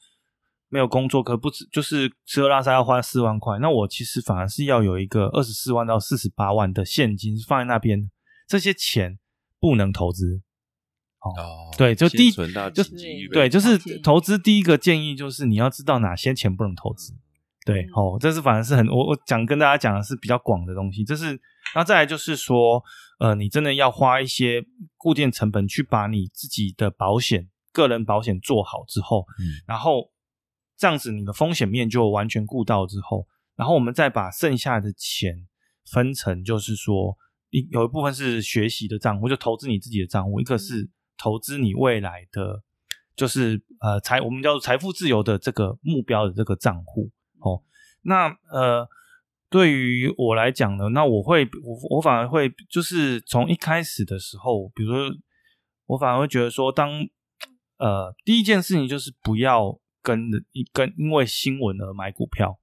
[0.68, 8.10] 没有工作，可不止就是吃喝拉撒要花四万块，那我其实反而是要有一个二十四万到四十八万的现金放在那边，
[8.48, 9.20] 这些钱
[9.60, 10.42] 不能投资
[11.20, 11.70] 哦。
[11.78, 12.44] 对，就第一就
[13.32, 17.14] 对，就是投资第一个建议就是你要知道哪些钱不能投资。
[17.66, 21.38] 对，哦，这是反而是很我我讲跟大家讲的是比较广的东西，这是
[21.74, 22.82] 那再来就是说，
[23.18, 24.64] 呃，你真的要花一些
[24.96, 30.10] 固定成本去把你自己的保险、个人保险做好之后，嗯，然后
[30.78, 35.46] 这样子你的风险面就完全顾到之后，然后我们再把剩下的钱
[35.92, 37.14] 分成，就是说，
[37.50, 42.62] 一有一部分是学习的账户，就投资你自己的账户，一个是投资你未来的，
[43.14, 47.10] 就是呃财我们叫做财富自由的这个目标的这个账户。
[48.00, 48.88] 哦，那呃，
[49.48, 55.14] 对于我来讲呢，那我会我我反而会就是从一开始的时候，比如说
[55.86, 56.90] 我反而会觉得说，当
[57.78, 60.30] 呃第一件事情就是不要跟
[60.72, 62.58] 跟因为新闻而买股票，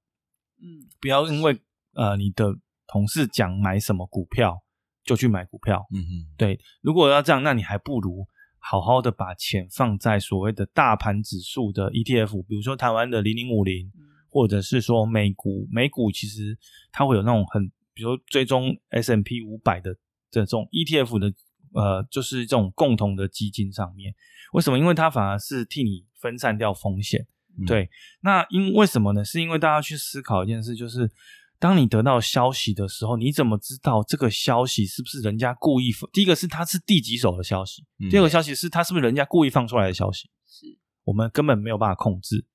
[0.62, 1.60] 嗯不要因为
[1.94, 2.56] 呃你的
[2.88, 4.64] 同事讲买什么股票
[5.04, 5.86] 就去买股票。
[5.94, 8.26] 嗯嗯，对，如果要这样，那你还不如
[8.60, 16.56] 好好的把钱放在所谓的大盘指数的 ETF，比如说台湾的零零五零，嗯或者是说美股，美股其实
[16.92, 19.98] 它会有那种很，比如追踪 S M P 五百的
[20.30, 21.34] 这种 ETF 的，
[21.74, 24.14] 呃，就是这种共同的基金上面。
[24.54, 24.78] 为什么？
[24.78, 27.26] 因为它反而是替你分散掉风险。
[27.58, 27.90] 嗯对，
[28.22, 29.26] 那因为什么呢？
[29.26, 31.10] 是因为大家去思考一件事，就是
[31.58, 35.92] 当你得到消息的时候，你怎么知道这个消息是不是人家故意？
[36.14, 40.30] 第一个是它是第几手的消息，嗯第二个消息是它是不是人家故意放出来的消息？
[40.46, 42.46] 是我们根本没有办法控制。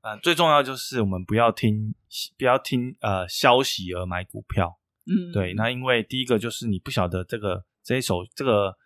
[0.00, 1.94] 啊、最重要就是我们不要听
[2.38, 4.78] 不要听呃消息而买股票。
[5.06, 8.76] 嗯对，那因为第一个就是你不晓得这个这一手这个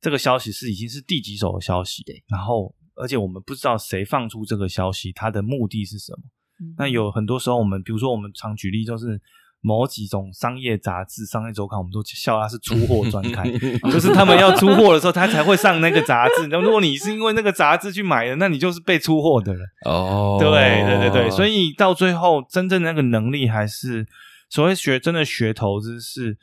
[0.00, 6.18] 这个消息是已经是第几手的消息，对，然后而且我们不知道谁放出这个消息，它的目的是什么。
[6.60, 9.20] 嗯那有很多时候，我们比如说我们常举例，就是
[9.60, 13.44] 某几种商业杂志、商业周刊，我们都笑它是出货专刊，
[13.92, 16.46] 就是他们要出货的时候，他才会上那个杂志。
[16.48, 19.62] 那如果你是因为那个杂志去买的，那你就是被出货的人。
[19.84, 24.06] 哦，对对对对，所以到最后，真正那个能力还是
[24.48, 26.38] 所谓学真的学投资是，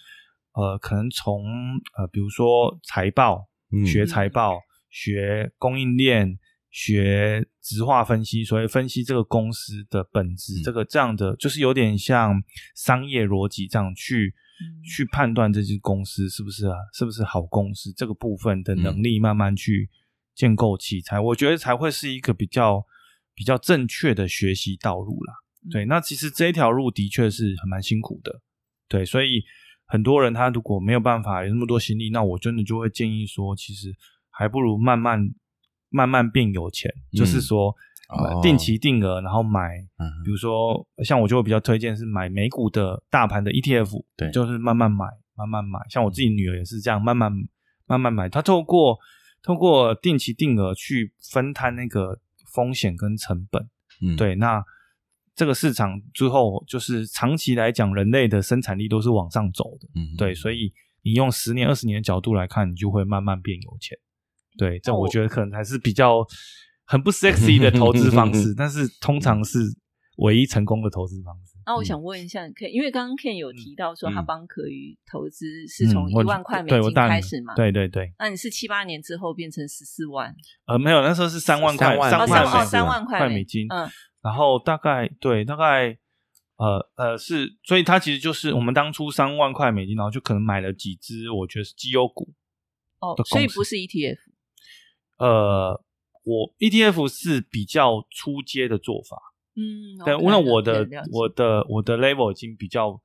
[0.53, 1.43] 呃，可能从
[1.97, 6.37] 呃，比如说财报，嗯学财报，学供应链，
[6.69, 12.41] 学质化分析，所以分析这个公司的本质，嗯这个这样的就是有点像
[12.75, 14.35] 商业逻辑这样去。
[14.37, 14.45] 嗯
[14.85, 19.89] 去判断这间公司是不是啊，是不是好公司，这个部分的能力慢慢去
[20.33, 22.85] 建构起才，我觉得才会是一个比较
[23.33, 25.33] 比较正确的学习道路啦。
[25.69, 28.39] 对，那其实这一条路的确是很蛮辛苦的，
[28.87, 29.43] 对，所以
[29.85, 33.93] 很多人他如果没有办法有那么多心力，那我真的就会建议说，其实
[34.29, 35.19] 还不如慢慢
[35.95, 37.73] 慢慢变有钱，嗯就是说、
[38.43, 45.05] 定期定额，然后买嗯比如说，像我就会比较推荐是买美股的大盘的 ETF，对就是慢慢买，
[45.37, 45.79] 慢慢买。
[45.89, 47.31] 像我自己女儿也是这样，慢慢
[47.87, 48.27] 慢慢买。
[48.27, 48.99] 她透过
[49.41, 52.19] 透过定期定额去分摊那个
[52.53, 53.69] 风险跟成本。
[54.01, 54.61] 嗯，对，那
[55.33, 59.87] 这个市场之后，就是长期来讲，人类的生产力都是往上走的。
[59.95, 63.97] 嗯，对，所以你用十年、二十年的角度来看，你就会慢慢变有钱。
[64.57, 66.25] 对，这我我觉得可能还是比较
[66.85, 69.59] 很不 sexy 的投资方式， 但是通常是
[70.17, 71.53] 唯一成功的投资方式。
[71.65, 77.55] 那我想问一下，Ken，因为刚刚 Ken 有提到说他嗯帮可宇投资是从一万块美金开始嘛？。
[77.55, 80.35] 对对对，那你是七八年之后变成十四万，
[80.67, 83.89] 呃，没有，那时候是三万块，三万块三万块块美金，嗯，
[84.21, 85.97] 然后大概对，大概
[86.57, 92.31] 呃呃是，所以他其实就是我们当初三万块美金，然后就可能买了几只，我觉得是绩优股。
[92.99, 94.17] 哦所以不是 ETF，
[95.17, 95.79] 呃，
[96.23, 99.17] 我 ETF 是比较出阶的做法，
[99.55, 103.01] 嗯，对，OK，那我的我的我的 level 已经比较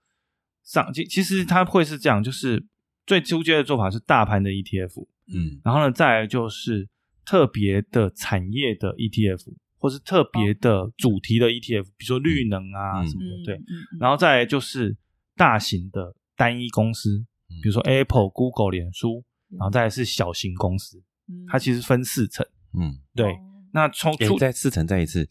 [0.65, 2.67] 上，其其实它会是这样，就是
[3.07, 6.89] 最出阶的做法是大盘的 ETF，嗯然后呢，再来就是
[7.25, 9.45] 特别的产业的 ETF，
[9.79, 13.61] 或是特别的主题的 ETF，比如说绿能啊嗯什么的，嗯，对。
[14.01, 14.97] 然后再来就是
[15.37, 17.25] 大型的单一公司，
[17.63, 19.25] 比如说 Apple、Google、脸书，
[19.59, 21.03] 然后再来是小型公司，嗯
[21.49, 22.47] 它其实分四层。
[22.79, 23.37] 嗯，对，哦。
[23.73, 25.29] 那从诶出在四层再一次，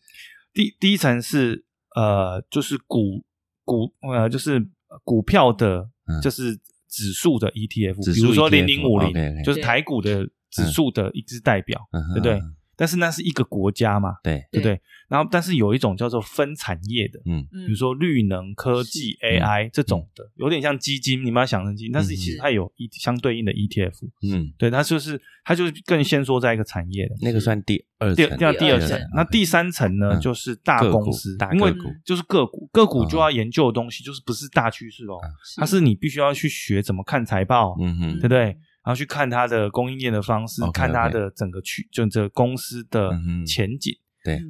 [0.54, 3.24] 第第一层是呃，就是股
[3.64, 4.66] 股呃，就是
[5.04, 6.56] 股票的嗯，就是
[6.88, 12.02] 指数的 ETF，比如说零零五零就是台股的指数的一只代表，嗯。
[12.14, 12.42] 对不对
[12.76, 14.82] 但是那是一个国家嘛，对，对不对？
[15.10, 17.46] 然后但是有一种叫做分产业的，嗯。
[17.52, 23.94] 比比如说绿能、科技、AI 这种的，有点像基金，你把它想成基金，但是其实它有一相对应的 ETF，
[24.24, 27.16] 嗯，对，它就是它就是更先说在一个产业的。
[27.22, 30.20] 那个算第二层，第第二第二层层，那第三层呢，嗯。
[30.22, 35.18] 就是大公司，因为就是个股，个股哦就要研究的东西，就是不是大趋势哦，
[35.58, 38.40] 它是你必须要去学怎么看财报，嗯哼对不对？
[38.84, 43.12] 然后去看它的供应链的方式看它的整个区，就这个公司的
[43.46, 43.96] 前景。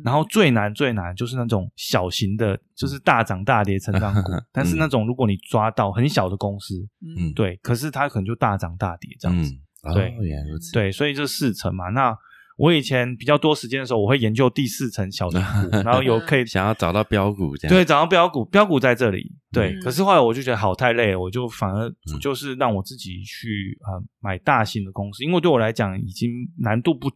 [0.04, 6.76] 然后最难最难就是那种小型的，就是大涨大跌成长股， 但是那种如果你抓到很小的公司，
[7.18, 9.54] 嗯对，可是它可能就大涨大跌这样子。
[9.84, 11.89] 嗯，对哦原来如此，对，所以这四层嘛。
[11.89, 12.13] 那
[12.58, 19.32] 我以前比较多时间的时候，我会研究第四层小的股， 然后有可以想要找到标股这样，对，找到标股，标股在这里。
[19.54, 27.10] 对，嗯可是后来我就觉得好太累了，我就反而嗯就是让我自己去呃买大型的公司，因为对我来讲已经难度不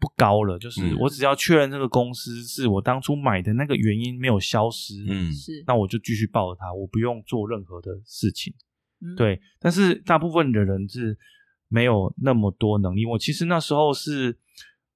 [0.00, 8.52] 不高了，就是嗯我只要确认这个公司是我当初买的那个原因没有消失，嗯是，那我就继续抱着它，我不用做任何的事情。
[9.02, 11.16] 嗯对，但是大部分的人是
[11.68, 13.06] 没有那么多能力。
[13.06, 14.36] 我其实那时候是，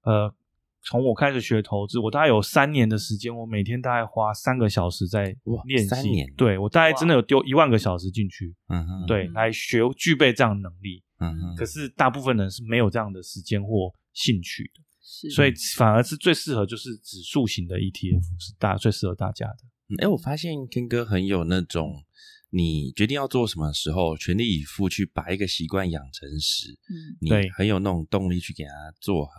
[0.03, 0.35] 呃，
[0.83, 5.89] 从我开始学投资，我大概有三年的时间，我每天大概花三个小时在练习。
[5.89, 11.03] 三年对我大概真的有丢一万个小时进去，嗯嗯，对，嗯来学具备这样的能力。
[11.21, 14.83] 嗯哼，可是大部分人是没有这样的时间或兴趣的，
[15.21, 19.59] 是，所以反而是最适合就是指数型的 ETF 是大最适合大家的。
[19.91, 22.05] 嗯哎、我发现 Ken 哥很有那种，
[22.51, 29.33] 你决定要做什么时候，全力以赴去把一个习惯养成时，嗯你很有那种动力去给它做好。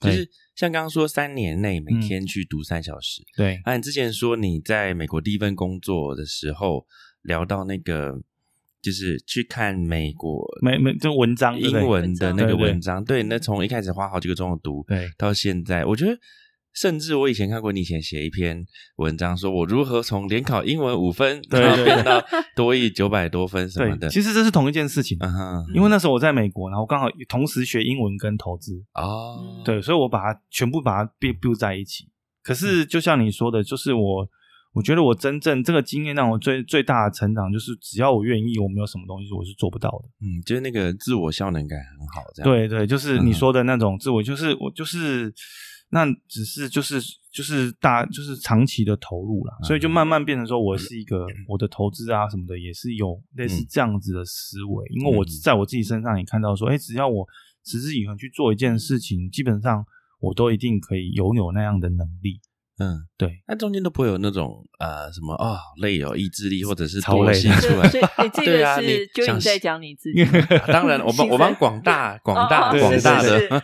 [0.00, 3.22] 就是像刚刚说，三年内每嗯天去读三小时。
[3.36, 6.84] 对，啊，你之前说你在美国第一份工作的时候，
[7.22, 8.20] 聊到那个
[8.82, 16.18] 就是去看美国美美就文章英文的那个文章，对，那从一开始花好几个钟头读，对到现在，我觉得，
[16.74, 18.66] 甚至我以前看过你以前写一篇
[18.96, 22.24] 文章，说我如何从联考英文五分，对对然后变到
[22.56, 24.08] 多益九百多分什么的，。
[24.08, 25.18] 其实这是同一件事情。
[25.74, 32.08] 因为那时候我在美国，然后刚好同时学英文跟投资，哦，对，所以我把它全部把它 build build 在一起。
[32.42, 34.28] 可是就像你说的，就是我，
[34.72, 40.08] 我觉得我真正这个经验让我最最大的成长，就是只要我愿意，我没有什么东西我是做不到的。
[40.20, 42.50] 嗯，就是那个自我效能感很好，这样。
[42.50, 43.26] 对对，就是嗯。
[43.26, 45.32] 你说的那种自我，就是我就是
[45.90, 46.98] 那只是就是
[47.30, 53.66] 就是大就是长期的投入啦，嗯所以就慢慢变成说我是一个我的投资啊什么的也是有类似嗯。
[53.68, 55.28] 这样子的思维，因为我嗯。
[55.42, 57.26] 在我自己身上也看到说，哎，只要我
[57.62, 59.84] 持之以恒去做一件事情，基本上
[60.18, 62.40] 我都一定可以拥有那样的能力。
[62.78, 67.88] 嗯，对，那中间都不会有那种呃什么啊、好累哦，意志力或者是超累出来。
[67.90, 70.22] 所以你这个对啊你是就你在讲你自己，
[70.56, 73.60] 啊当然，我帮我帮广大广大 广大的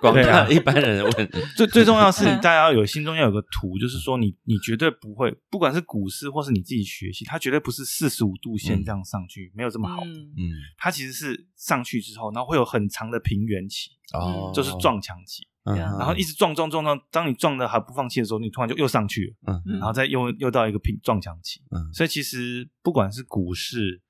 [0.00, 2.36] 广大一般人问，最最重要是嗯。
[2.36, 8.84] 大家要有心中要有个图，就是说你你绝对不会，不管是股市或是你自己学习，它绝对不是四十五度线嗯。
[8.84, 10.02] 这样上去，没有这么好。
[10.04, 10.32] 嗯。
[10.36, 19.62] 嗯，它其实是上去之后，然后会有很长的平原期，哦，就是撞墙期，然后一直撞撞撞撞，当你撞的还不放弃的时候，你突然就又上去了，嗯。
[19.66, 19.78] 嗯。
[19.78, 21.60] 然后再又又到一个平撞墙期。
[21.70, 21.92] 嗯。
[21.92, 24.00] 所以其实不管是股市，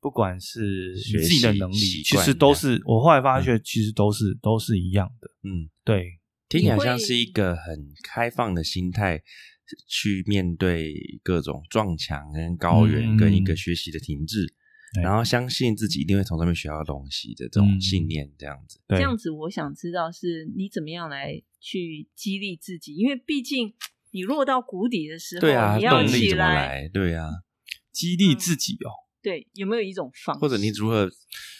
[0.00, 5.28] 不管是你学自己的能力，其实都是我后来发觉，其实都是都是一样的。
[5.42, 9.22] 嗯，对，听起来像是一个很开放的心态
[9.88, 14.54] 去面对各种撞墙跟高原嗯跟一个学习的停滞，对
[15.02, 18.80] 然后相信自己一定会从上面学到东西的这种嗯信念，这样子。
[18.86, 23.74] 对这样子，我想知道是你怎么样来去激励自己，因为毕竟
[24.10, 26.88] 你落到谷底的时候，对啊，你要动力起怎么来？
[26.88, 27.28] 对啊，
[27.92, 28.90] 激励自己哦。
[29.22, 30.40] 对，有没有一种方式？
[30.40, 31.10] 或者你如何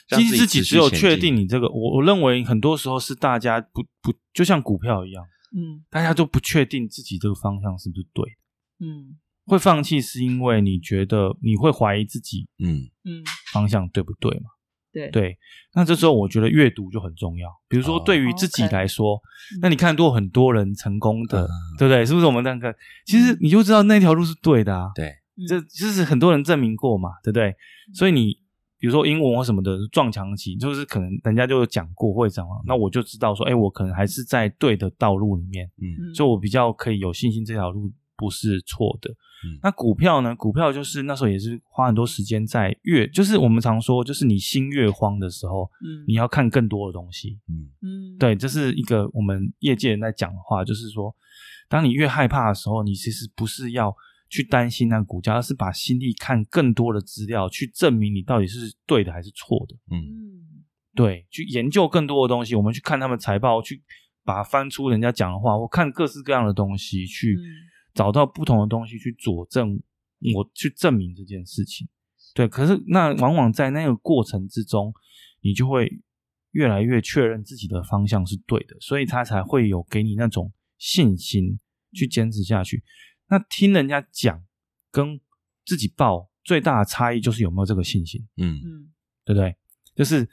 [0.09, 5.25] 让其实自己只有确定你这个，我我认为很多时候是大家不不就像股票一样，
[5.57, 14.51] 嗯大家都不确定自己这个方向是不是对的，嗯会放弃是因为你觉得你会怀疑自己嗯嗯，方向对不对嘛？
[14.93, 15.39] 对对，
[15.75, 17.51] 那这时候我觉得阅读就很重要。
[17.69, 22.05] 比如说哦对于自己来说，嗯那你看多很多人成功的，嗯对不对？
[22.07, 22.75] 是不是我们那个？
[23.05, 24.91] 其实你就知道那条路是对的啊。
[24.95, 27.55] 对，嗯这就是很多人证明过嘛，对不对？
[27.93, 28.33] 所以你
[28.79, 39.15] 比如说英文或什么的撞墙期，就是可能人家就有讲过会这样，那我就知道说，哎，我可能还是在对的道路里面，嗯嗯所以我比较可以有信心这条路不是错的。
[39.47, 40.35] 嗯那股票呢？
[40.35, 47.39] 股票就是那时候也是花很多时间在越，就是我们常说，就是你心越慌的时候，嗯你要看更多的东西。
[47.49, 51.15] 嗯嗯对，这是一个我们业界人在讲的话，就是说，
[51.69, 53.95] 当你越害怕的时候，你其实不是要
[54.29, 59.77] 去担心那个股价，而是把心力看更多的资料，去证明你到底是对的还是错的。
[59.91, 63.83] 嗯嗯对，去研究更多的东西，我们去看他们财报，去
[64.25, 67.45] 把它翻出人家讲的话，我看各式各样的东西，去嗯
[67.97, 69.81] 找到不同的东西去佐证
[70.35, 71.89] 我去证明这件事情。
[72.35, 74.93] 对，可是那往往在那个过程之中，
[75.41, 75.91] 你就会
[76.53, 81.59] 越来越确认自己的方向是对的，所以他才会有给你那种信心
[81.93, 82.85] 去坚持下去。
[83.29, 84.45] 那听人家讲
[84.91, 85.18] 跟
[85.64, 88.27] 自己报最大的差异就是有没有这个信心。
[88.37, 88.93] 嗯嗯
[89.25, 89.57] 对不对？
[89.97, 90.29] 就是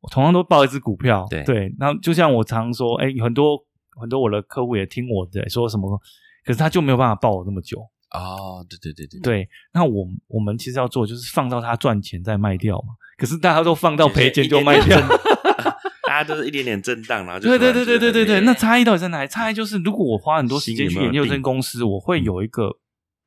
[0.00, 3.58] 我同样都报一只股票，对然后就像我常说，哎，很多
[4.00, 6.00] 很多我的客户也听我的说什么，
[6.48, 7.78] 可是他就没有办法抱我那么久。
[8.10, 14.98] 哦，对对对对，对，那我我们其实要做就是放到他赚钱再卖掉嘛，可是大家都放到赔钱就卖掉。
[16.06, 19.28] 大家都是一点点震荡，然后就对对对对对对对，那差异到底在哪里？
[19.28, 22.68] 差异就是，如果我花很多时间去研究这间公司，我会有一个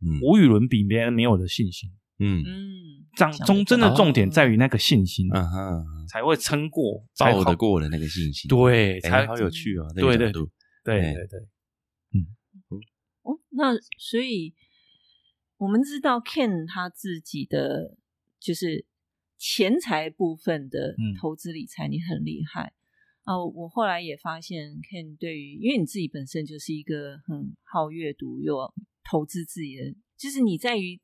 [0.02, 1.92] 嗯无与伦比别人没有的信心。
[2.18, 10.44] 嗯嗯，中真的重点在于那个信心，嗯哼，才会撑过，才抱好得过的那个信心，对，哎才好有趣哦，这对对对
[10.84, 12.26] 对对，哦，
[13.62, 14.56] 那所以
[15.58, 17.96] 我们知道 Ken 他自己的
[18.40, 18.88] 就是
[19.38, 21.14] 钱财部分的嗯。
[21.22, 22.74] 投资理财，你很厉害。
[23.24, 31.00] 啊、我后来也发现 Ken 对于，因为你自己本身就是一个很好阅读又投资自己的，就是你在于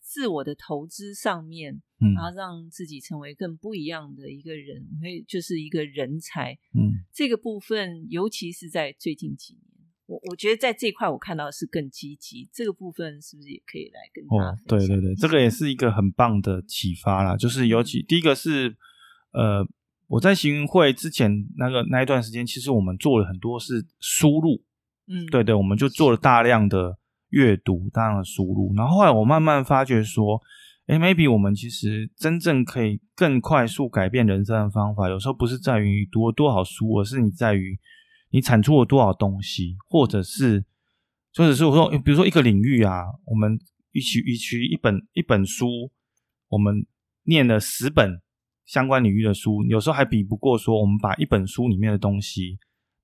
[0.00, 2.14] 自我的投资上面，嗯。
[2.14, 6.54] 然后让自己成为更不一样的一个人，会就是一个人才。
[6.74, 7.04] 嗯。
[7.12, 9.79] 这个部分，尤其是在最近几年，
[10.10, 12.48] 我我觉得在这一块我看到的是更积极。
[12.52, 17.36] 这个部分是不是也可以来跟大家哦，对对对，这个也是一个很棒的启发啦。
[17.36, 18.76] 就是尤其第一个是，
[19.30, 19.64] 呃，
[20.08, 24.64] 我在行云会之前那个那一段时间，其实我们做了很多是输入，
[25.06, 26.98] 嗯，对对，我们就做了大量的
[27.28, 28.74] 阅读，大量的输入。
[28.74, 30.42] 然后后来我慢慢发觉说，
[30.86, 37.78] 诶 m a y b e 我们其实真正可以更快速改变人生的方法，有时候不是在于读了多少书，而是你在于
[38.30, 40.64] 你产出了多少东西，或者是，
[41.34, 43.58] 或者是我说，比如说一个领域啊，我们
[43.92, 45.90] 一起一起一本一本书，
[46.48, 46.86] 我们
[47.24, 48.20] 念了十本
[48.64, 52.58] 相关领域的书，有时候还比不过说我们把一本书里面的东西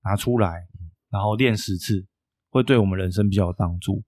[0.05, 0.67] 拿出来，
[1.11, 2.07] 然后练十次，
[2.51, 4.03] 会对我们人生比较有帮助。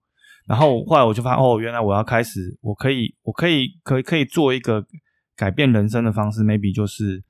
[0.45, 4.85] 然后后来我就发现，哦，原来我要开始，我可以，我可以，可以可以做一个
[5.35, 7.23] 改变人生的方式，maybe 就是，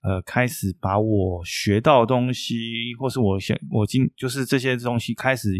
[0.00, 5.50] 呃，开始把我学到的东西，或是我想我今就是这些东西，开始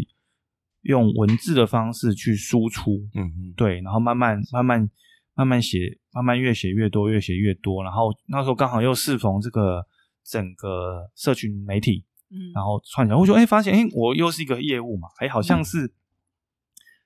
[0.83, 4.89] 用文字的方式去输出，嗯嗯，对，然后慢慢慢慢
[5.33, 7.83] 慢慢写，慢慢越写越多，越写越多。
[7.83, 9.85] 然后那时候刚好又适逢这个
[10.23, 15.93] 整个社群媒体，嗯，然后串起来，我就哎发现哎我又是一个业务嘛，哎好像是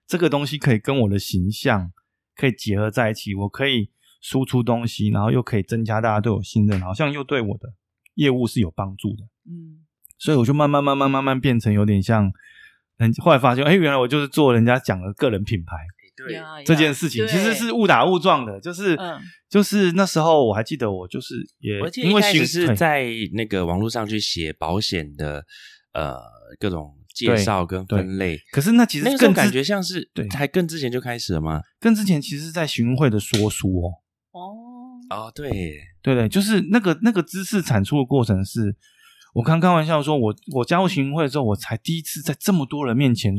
[0.05, 1.91] 这个东西可以跟我的形象
[2.35, 3.89] 可以结合在一起，我可以
[4.23, 7.69] 输出东西，然后又可以增加大家对我信任，好像又对我的
[8.15, 9.23] 业务是有帮助的。
[9.45, 9.83] 嗯。
[10.17, 12.31] 所以我就慢慢慢慢慢慢变成有点像
[12.97, 15.75] 人，后来发现哎原来我就是做人家讲的个人品牌。
[16.15, 19.19] 对，呀这件事情其实是误打误撞的，就是、嗯。
[19.49, 25.43] 就是那时候我还记得我就是也我记得因为行一开始是在那个网络上去写保险的
[25.93, 26.17] 呃
[26.59, 30.27] 各种介绍跟分类，可是那其实那感觉像是对。
[30.29, 31.61] 还更之前就开始了吗？
[31.79, 33.93] 更之前其实是在巡会的说书哦，
[34.33, 35.49] 哦，啊，对，
[36.01, 38.75] 对对，就是那个那个知识产出的过程是，
[39.35, 43.35] 我刚开玩笑说我我加入行会之后，我才第一次在这么多人面前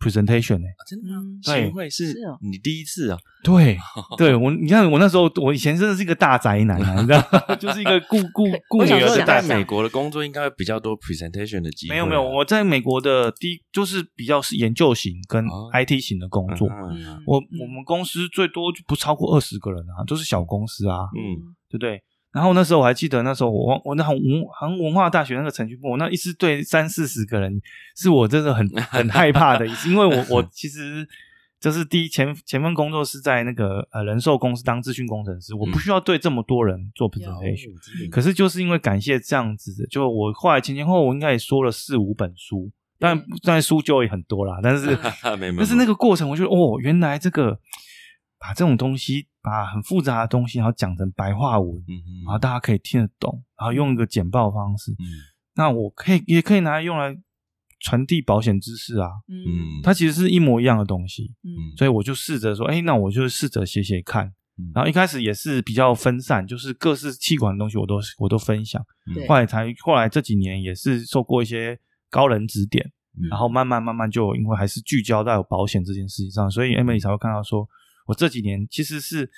[0.00, 1.20] presentation 呢、真的吗？
[1.22, 3.76] 嗯对会是是哦你第一次啊，对，
[4.16, 11.94] 对我，你看我那时候，我以前真的是一个大宅男啊，你知道， 就是一个顾 顾顾女儿的在美国的工作应该会比较多 presentation 的机会啊。
[11.94, 16.66] 没有没有，我在美国的第一就是比较是研究型跟哦 IT 型的工作。
[17.26, 22.02] 我嗯我们公司最多就不超过二十个人啊，都是小公司啊，嗯对不对？
[22.32, 27.60] 然后那时候我还记得，那时候我我那很文很文化大学那个程序部，那一次对三四十个人，
[27.96, 31.06] 是我真的很很害怕的一次，因为我我其实
[31.58, 37.72] 就是第一前前份工作是在那个呃人寿公司当资讯工程师，我不需要对这么多人做 presentation，、
[38.10, 44.96] 可是就是因为感谢这样子的，就我后来前前后后我应该也说了四五本书，但但书就也很多啦，但是、
[45.58, 47.58] 但是那个过程，我觉得哦，原来这个
[48.38, 51.82] 把这种东西，把很复杂的东西，然后讲成白话文，
[52.24, 55.04] 然后大家可以听得懂，然后用一个简报方式，嗯。
[55.56, 57.14] 那我可以也可以拿来用来
[57.80, 59.82] 传递保险知识啊，嗯嗯。
[59.82, 64.26] 它其实是一模一样的东西，嗯所以我就试着说，哎，那我就试着写写看。
[64.58, 64.70] 嗯。
[64.74, 68.82] 然后一开始也是比较分散，就是各式气管的东西我都我都分享。
[69.14, 69.26] 对。
[69.26, 71.78] 后来才后来这几年也是受过一些
[72.08, 73.28] 高人指点，嗯。
[73.28, 77.68] 然后慢慢慢慢就因为还是聚焦在保险这件事情上，所以 Emily 才会看到说，
[78.06, 79.30] 我这几年其实是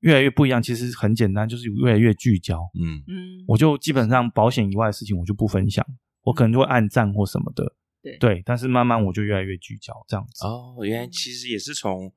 [0.00, 0.62] 越来越不一样。
[0.62, 2.60] 其实很简单，就是越来越聚焦。
[2.78, 5.84] 嗯嗯，我就基本上保险以外的事情我就不分享，
[6.22, 7.74] 我可能就会按赞或什么的。
[8.02, 10.46] 对对，但是慢慢我就越来越聚焦这样子。
[10.46, 12.12] 哦，原来其实也是从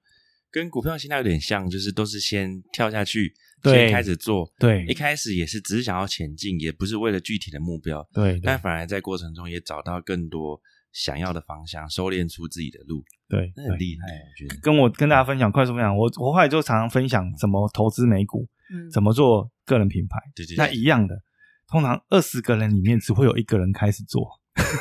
[0.52, 3.34] 跟股票心态有点像，就是都是先跳下去，
[3.64, 4.54] 对先开始做。
[4.60, 10.62] 对一开始也是只是想要前进，也不是为了具体的目标，对对但反而在过程中也找到更多
[10.92, 13.78] 想要的方向，收敛出自己的路，对那很对。
[13.78, 14.60] 厉害，我觉得。
[14.62, 18.90] 跟我跟大家分享，快速分享，我我后来就常常分享怎么投资美股，嗯。
[18.92, 20.20] 怎么做个人品牌。
[20.36, 21.16] 对对对，那一样的，
[21.68, 24.28] 通常二十个人里面只会有一个人开始做，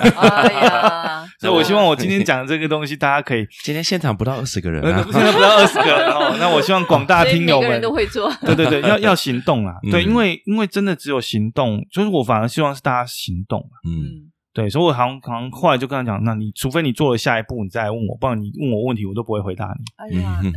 [0.01, 19.85] 哎呀， 所以我希望我今天讲的这个东西，大家可以， 今天现场不到二十个人现，在不到二十个人哦，那我希望广大听友们每个人都会做，对对对，要要行动啦，对，嗯因为因为真的只有行动，就是我反而希望是大家行动嗯对，所以我好像好像后来就跟他讲，那你除非你做了下一步，你再来问我，不然你问我问题我都不会回答你。
[19.95, 20.41] 哎呀，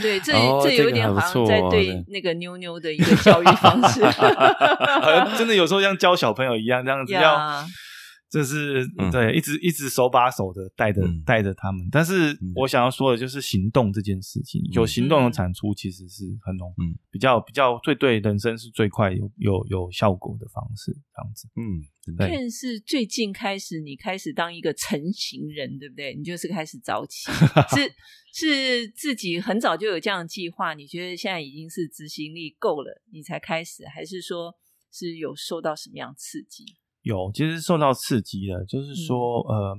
[0.00, 4.04] 对对，这哦这有点这个还不好像在对对那个妞妞的一个教育方式
[5.02, 7.66] 好像真的有时候像教小朋友一样，这样子要呀，
[8.30, 11.88] 这是、嗯对，一直一直手把手的带着嗯带着他们。
[11.90, 21.48] 但是嗯我想要说的就是行动这件事情，有行动的产出其实是很容嗯比较比较最对人生是最快有有有效果的方式，这样子。
[21.56, 26.14] 嗯，真的对但是最近开始，你开始当一个成型人，对不对？
[26.14, 27.30] 你就是开始早起，
[27.74, 27.92] 是
[28.34, 30.74] 是自己很早就有这样的计划？
[30.74, 34.54] 你觉得现在已经是执行力够了，你才开始，还是说
[34.92, 36.66] 是有受到什么样刺激？
[37.08, 39.78] 有，其实受到刺激的，就是说，嗯呃，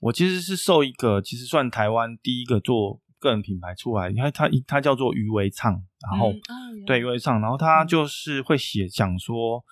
[0.00, 5.72] 我其实是受一个，其实算台湾第一个做个人品牌出来，你看他他叫做余维畅，
[6.08, 6.30] 然后、
[6.86, 7.88] 对余维畅，然后他嗯。
[7.88, 9.64] 就是会写讲说，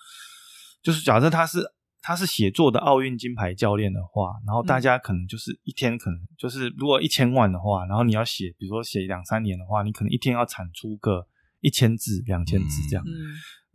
[0.81, 1.59] 就是假设他是
[2.01, 4.81] 他是写作的奥运金牌教练的话，然后大嗯。
[4.81, 11.27] 家可能就是一天可能就是如果一千万的话，然后你要写，比如说写两三年的话，你可能一天要产出个
[11.61, 13.05] 一千字、两千字这样。
[13.05, 13.11] 嗯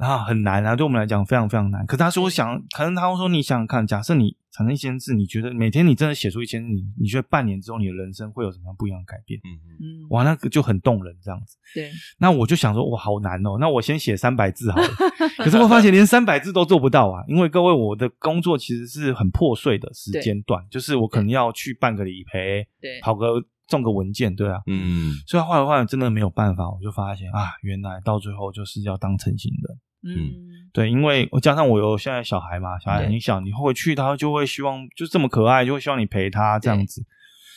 [0.02, 1.86] 然后很难啊，对我们来讲非常非常难。
[1.86, 9.38] 可是他说想，可能他会说你想想看，假设你产生一千字，你觉得每天你真的写出一千字，你你觉得半年之后你的人生会有什么样不一样的改变？
[9.44, 11.56] 嗯嗯嗯，哇，那个就很动人这样子。
[11.72, 11.88] 对，
[12.18, 13.58] 那我就想说，哇，好难哦。
[13.60, 14.88] 那我先写三百字好了。
[15.38, 24.60] 可是我发现连三百字都做不到啊，因为各位我的工作其实是很破碎的时间段，就是我可能要去办个理赔，对跑个送个文件，对啊。
[24.66, 29.78] 嗯所以后来后来真的没有办法，我就发现啊，原来到最后就是要当成型人。
[30.04, 37.04] 嗯对，因为我加上我有现在小孩嘛，小孩很小，你回去他就会希望就这么可爱，就会希望你陪他这样子。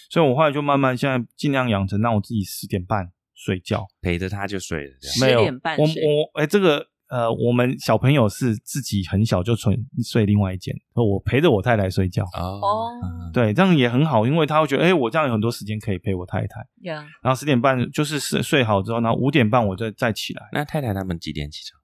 [0.09, 12.23] 所以我后来就慢慢现在尽量养成让我自己十点半睡觉，陪着他就睡了，这样没有点半我我哎、这个呃，我们小朋友是自己很小就睡睡另外一间，我陪着我太太睡觉。
[12.33, 12.91] 哦哦
[13.33, 16.67] 对，这样也很好，因为他会觉得，哎、我这样有很多时间可以陪我太太。
[16.81, 20.49] 呀，然后十点半就是睡睡好之后，然后五点半我再再起来。
[20.51, 21.79] 那太太他们几点起床？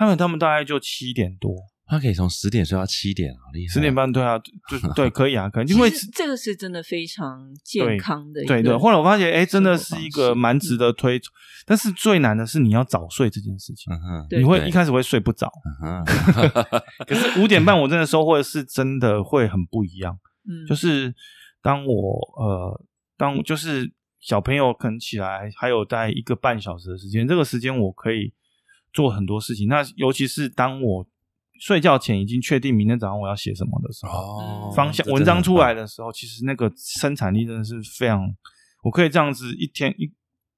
[0.00, 1.54] 他们他们大概就七点多，
[1.86, 3.74] 他可以从十点睡到七点，啊厉害！
[3.74, 11.20] 十点半对啊，就对， 可以啊，可能，因为这个是真的非常健康的一个，对对，后来我发现，哎，真的是一个蛮值得推，
[11.66, 15.52] 但是最难的是你要早睡这件事情，嗯哼，你会一开始会睡不着，
[15.84, 21.14] 嗯哼， 可是五点半我真的收获的是真的会很不一样，嗯，就是
[21.60, 21.92] 当我
[22.42, 22.82] 呃
[23.18, 28.32] 当就是小朋友可能起来还有大概一个半小时的时间，这个时间我可以
[28.92, 31.06] 做很多事情，那尤其是当我
[31.60, 38.34] 睡觉前已经确定明天早上我要写什么的时候，哦，方向文章出来的时候，其实那个生产力真的是非常，
[38.82, 40.10] 我可以这样子一天一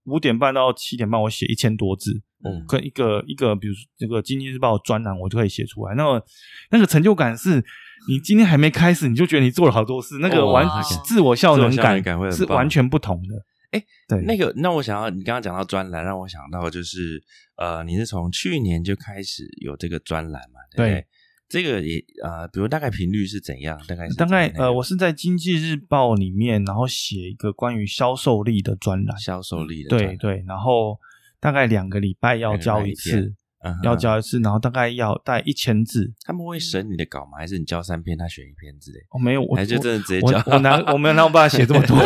[0.04, 5.94] 五点半到七点半，我写一千多字，嗯跟一个一个，比如说这个《经济日报》专栏，我就可以写出来。
[5.94, 6.24] 那个
[6.70, 7.64] 那个成就感是，
[8.08, 12.02] 你今天还没开始，你就觉得你做了好多事，那个完哇自我效能感
[12.32, 13.44] 是完全不同的。
[13.72, 17.22] 哎，对，那个，那我想要你刚刚讲到专栏，让我想到就是
[17.56, 20.60] 呃，你是从去年就开始有这个专栏嘛？
[20.76, 21.06] 对对对
[21.48, 23.78] 这个也呃，比如大概频率是怎样？
[23.86, 29.18] 大概是大概呃，我是在《经济日报》里面，然后写一个关于销售力的专栏。
[29.18, 30.98] 销售力的专栏，对对，然后
[31.40, 36.12] 大概两个礼拜要交一次，嗯要交一次，然后大概要带一千字。
[36.24, 37.38] 他们会审你的稿吗？
[37.38, 38.98] 还是你交三篇，他选一篇之类？
[39.10, 41.96] 哦，没有，我还是就真的直接我交我我拿我没有让我爸写这么多，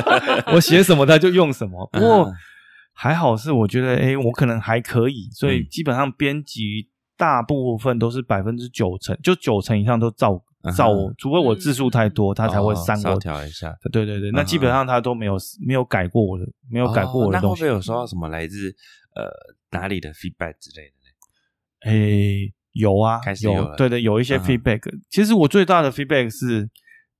[0.54, 1.88] 我写什么他就用什么。
[1.92, 2.32] 不过嗯
[2.98, 10.42] 还好是我觉得，哎，我可能还可以，所以嗯基本上编辑大部分都是百分之九成，就九成以上都照
[10.74, 13.18] 照我，除非我字数太多，他才会删我。
[13.20, 13.74] 调一下。
[13.92, 15.36] 对对对，那基本上他都没有
[15.66, 17.76] 没有改过我的，没有改过我的东西哦那会不会。
[17.76, 18.74] 有收到什么来自
[19.14, 19.30] 呃
[19.78, 20.95] 哪里的 feedback 之类的呢？
[21.86, 24.80] 诶，有啊开，始有了对对，有一些 feedback。
[25.10, 26.68] 其实我最大的 feedback 是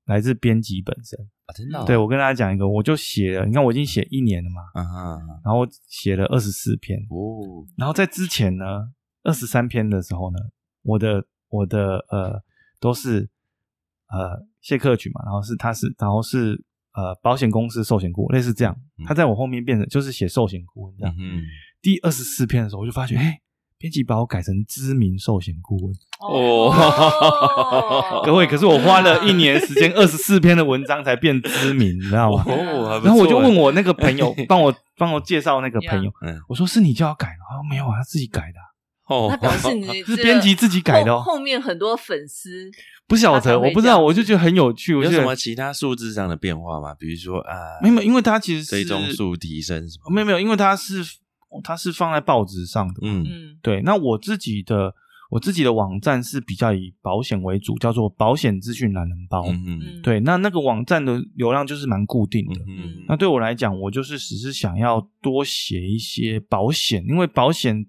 [0.06, 1.18] 来自编辑本身。
[1.46, 1.84] 啊，真的哦？
[1.86, 8.64] 对我跟大家讲一个，我就写了，你看我已经写一年了嘛，嗯哼，然后写了二十四篇，哦，然后在之前呢，
[9.22, 10.38] 二十三篇的时候呢，
[10.82, 12.42] 我的我的呃
[12.80, 13.30] 都是
[14.08, 16.60] 呃谢克群嘛，然后是他是然后是
[16.94, 21.14] 呃保险公司寿险顾问，类似这样嗯，他在我后面变成就是写寿险顾问这样。
[21.16, 21.44] 嗯，
[21.80, 23.38] 第二十四篇的时候，我就发觉，哎，
[23.86, 25.94] 编辑把我改成知名寿险顾问。
[26.18, 26.72] 哦
[28.26, 32.42] 各位，可是我花了一年时间，二十四篇的文章才变知名，你知道吗？
[32.48, 37.38] 哦，然后我就问我那个朋友， 帮我帮我介绍那个朋友，嗯我说是你叫他改的？
[37.48, 42.68] 他说没有啊，他自己改的啊、哦，那表示你 是编辑自己改的哦后后面很多粉丝，
[43.06, 44.94] 不晓得，我不知道，我就觉得很有趣。
[44.94, 46.92] 有什么其他数字上的变化吗？
[46.98, 50.12] 比如说啊，没有，因为他其实是追踪数提升什么？
[50.12, 51.04] 没有没有，因为他是
[51.62, 53.00] 他是放在报纸上的。
[53.02, 54.94] 嗯嗯对，那我自己的
[55.30, 59.44] 我自己的网站是比较以保险为主，叫做保险资讯懒人包。
[59.48, 62.60] 嗯对，那那个网站的流量就是蛮固定的。
[62.66, 67.84] 嗯嗯那对我来讲，我就是只是想要多写一些保险，因为保险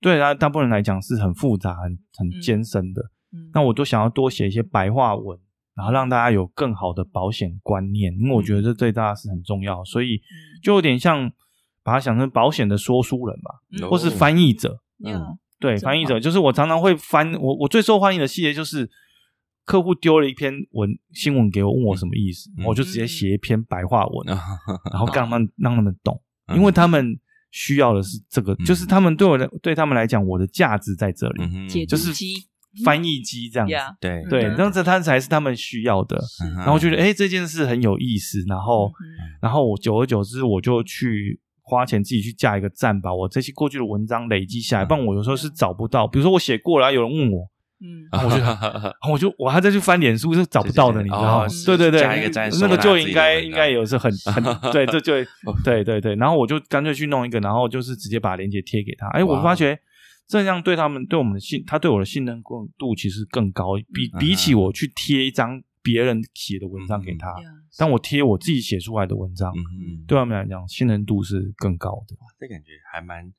[0.00, 3.02] 对大大部分人来讲是很复杂、很很嗯艰深的。
[3.32, 5.38] 嗯那我都想要多写一些白话文，
[5.74, 10.32] 然后让大家有更好的保险观念，因为我觉得这对大家是很重要，所以嗯
[10.62, 11.30] 就有点像
[11.88, 14.78] 把它想成保险的说书人吧，嗯或是翻译者。
[15.02, 18.88] 嗯对，翻译者就是我常常会翻我我最受欢迎的系列就是
[19.64, 24.38] 客户丢了一篇文新闻给我，问我什么意思，嗯我就直接写一篇白话文，啊
[24.92, 27.18] 然后让他们让他们懂，嗯因为他们
[27.50, 32.12] 需要的是这个，嗯就是他们对我的对他们来讲，我的价值在这里，嗯就是
[32.84, 33.72] 翻译机这样子。
[33.72, 36.20] 呀，对对，嗯那这他才是他们需要的。
[36.58, 38.44] 然后觉得，哎，这件事很有意思。
[38.46, 39.02] 然后，嗯
[39.42, 44.84] 然后我久而久之，我就去花钱自己去架一个站，把我这些过去的文章累积下来。
[44.86, 47.46] 不然我有时候是找不到，比如说我写过了，然后有人问我，
[47.80, 48.42] 嗯我就
[49.12, 51.48] 我就我还再去翻脸书是找不到的，你知道吗哦？
[51.66, 52.00] 对对对
[52.60, 54.42] 那个就应该应该也是很很
[54.72, 55.12] 对，这就
[55.62, 56.16] 对对对。
[56.16, 59.06] 然后我就干脆去弄一个，然后就是直接把链接贴给他。
[59.10, 59.78] 哎，我发觉
[60.26, 62.42] 这样对他们对我们的信，他对我的信任
[62.78, 72.16] 度其实更高，比嗯比起我去贴一张别人写的文章给他，呀但我贴我自己写出来的文章，嗯，对他们来讲信任度是更高的。
[72.38, 73.32] 这感觉还蛮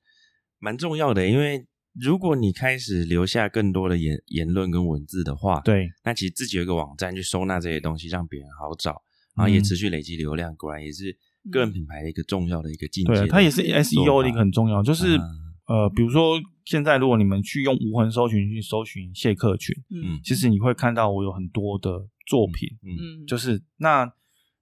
[0.59, 9.01] 蛮重要的，因为如果你开始留下更多的言言论跟文字的话，，对，那其实自己有一个网站去收纳这些东西，让别人好找，
[9.35, 11.17] 然后也嗯持续累积流量，果然也是
[11.51, 15.49] 个人品牌的一个重要的一个境界对，它也是 SEO 的一个很重要，就是、嗯。
[15.69, 20.19] 呃，比如说现在如果你们去用无痕搜寻去搜寻谢客群，嗯。
[20.23, 21.91] 其实你会看到我有很多的
[22.29, 22.93] 作品，嗯。
[23.23, 23.25] 嗯。
[23.25, 24.11] 就是那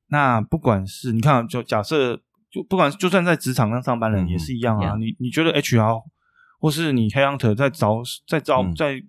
[0.08, 2.16] 那不管是你看，就假设
[2.50, 6.02] 就不管就算在职场上上班人嗯也是一样啊你你觉得 HR
[6.60, 8.74] 或是你 Headhunter 在招在招嗯。
[8.74, 9.04] 在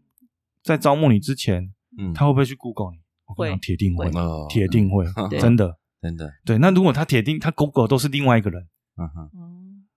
[0.63, 2.99] 在招募你之前，嗯，他会不会去 Google 你？
[3.27, 3.61] 我跟你讲，会。
[3.61, 4.11] 铁定会
[4.51, 5.05] 铁定会，
[5.41, 5.77] 真的。
[6.01, 8.63] 真的，对，那如果他铁定他 Google 都是另外一个人，
[8.99, 9.51] 嗯哼，哦。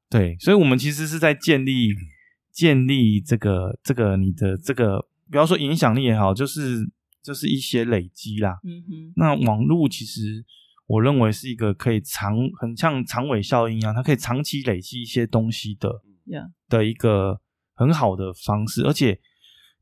[0.09, 1.89] 对，所以我们其实是在建立
[2.51, 4.99] 建立这个这个你的这个，
[5.29, 6.89] 比方说影响力也好，就是
[7.23, 8.59] 就是一些累积啦。
[8.63, 10.43] 嗯哼那网络其实
[10.87, 15.89] 我认为是一个可以长很像长尾效应一样，它可以长期累积一些东西的
[16.25, 17.39] 呀的一个
[17.73, 19.19] 很好的方式，而且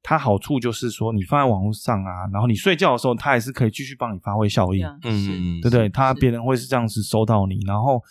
[0.02, 4.80] 它好处就是说，你放在网络上啊，然后你睡觉的时候，它还是可以继续帮你发挥效应。
[4.80, 5.90] 呀嗯嗯，对不对？
[5.90, 8.02] 他别人会是这样子收到你，然后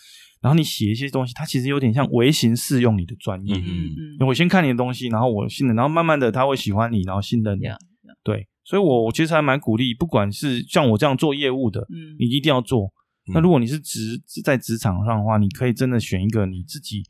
[0.43, 3.57] 然后你写一些东西，它其实有点像微型试用你的专业。
[3.57, 7.65] 嗯嗯我先看你的东西，然后我信任，然后慢慢的他会喜欢你，然后信任你。
[8.23, 12.87] 对，所以我我其实还蛮鼓励，不管是像我这样做业务的，嗯你一定要做。
[12.87, 17.03] 嗯那如果你是职在职场上的话，你可以真的选一个你自己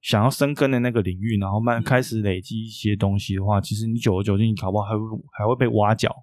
[0.00, 5.00] 想要深耕的那个领域，然后慢开始累积一些东西的话，其实你久而久之，你搞不好还会
[5.36, 6.14] 还会被挖角，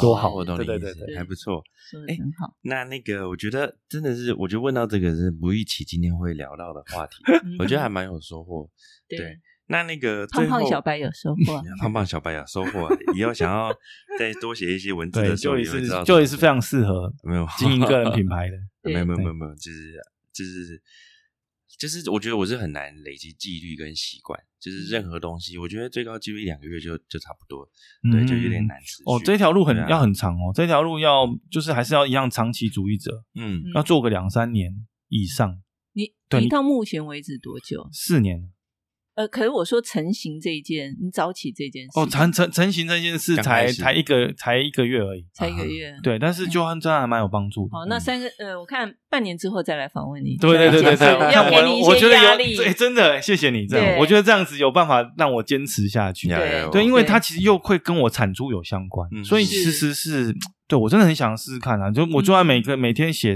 [0.00, 0.30] 多好！
[0.30, 1.62] 哦我懂你对意思对对对，还不错。
[2.08, 7.16] 哎很好，那那个，我觉得真的是，我觉得问到这个是不预期今天会聊到的话题，
[7.58, 8.70] 我觉得还 蛮有收获。
[9.06, 9.38] 对对
[9.68, 13.72] 那那个 胖胖小白有收获，胖胖小白有收获，以后想要
[14.18, 18.56] 再多写一些文字，的时候，就也是就也是非常适合没有经营个人品牌的。
[18.82, 19.94] 对没有没有对没有没有，就是
[20.32, 20.82] 就是
[21.78, 27.68] 就是，我觉得我是很难累积纪律跟习惯，就是任何东西，我觉得最高纪律一两个月就就差不多，
[28.10, 29.02] 对，就有点难持续。
[29.04, 34.72] 哦，这条路很要很长哦，这条路要就是还是要一样长期主义者，嗯嗯要做个两三年
[35.08, 35.60] 以上，
[35.92, 37.88] 你你你到目前为止多久？
[37.92, 38.50] 四年
[39.18, 45.92] 呃，可是我说成型这一件，你早起这件事哦，成成成型这件事才才一个才一个月而已，才一个月。
[46.04, 47.70] 对，但是就真的还蛮有帮助的。
[47.72, 50.36] 好，那三个呃，我看半年之后再来访问你。
[50.36, 52.54] 对对对对对，要给你一些我觉得压力。
[52.54, 56.28] 对，真的谢谢你这样，我觉得这样子有办法让我坚持下去。
[56.28, 60.32] 对对，因为对它其实又会跟我产出有相关，嗯所以其实是
[60.68, 61.90] 对我真的很想试试看啊！
[61.90, 63.34] 就我就算每个、每天写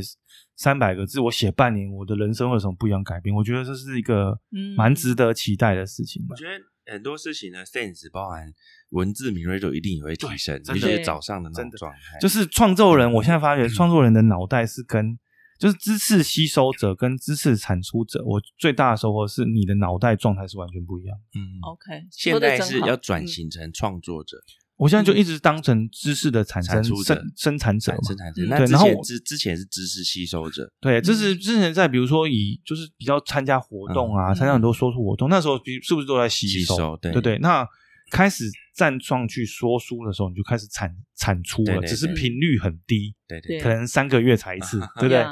[0.62, 3.34] 三百个字，我写半年，我的人生会有什么不一样改变？
[3.34, 6.36] 我觉得这是一个嗯蛮值得期待的事情吧我。
[6.36, 6.52] 觉得
[6.92, 8.48] 很多事情呢，sense 包含
[8.90, 15.18] 文字敏锐度一定也会提升，尤其是早上的那种状态，就是创作人，我现在发觉创作人的脑袋是跟
[15.58, 21.18] 就是知识吸收者跟知识产出者，我最大的收获是你的脑袋状态是完全不一样。
[21.34, 24.38] 嗯，OK，现在是要转嗯型成创作者、
[24.82, 28.42] 我现在就一直当成知识的产生产生生产者嘛产，生产者。
[28.42, 36.96] 嗯那对然后我之之前是知识吸收者，对，这是之前在比如说以就是比较参加活动啊，嗯参加很多说书活动，那时候比是不是都在吸收？
[36.96, 37.38] 对对对。
[37.38, 37.64] 那
[38.10, 45.24] 开始站上去说书的时候，你就开始产产出了，对对只是频率很低，对对对可能三个月才一次， 对不对？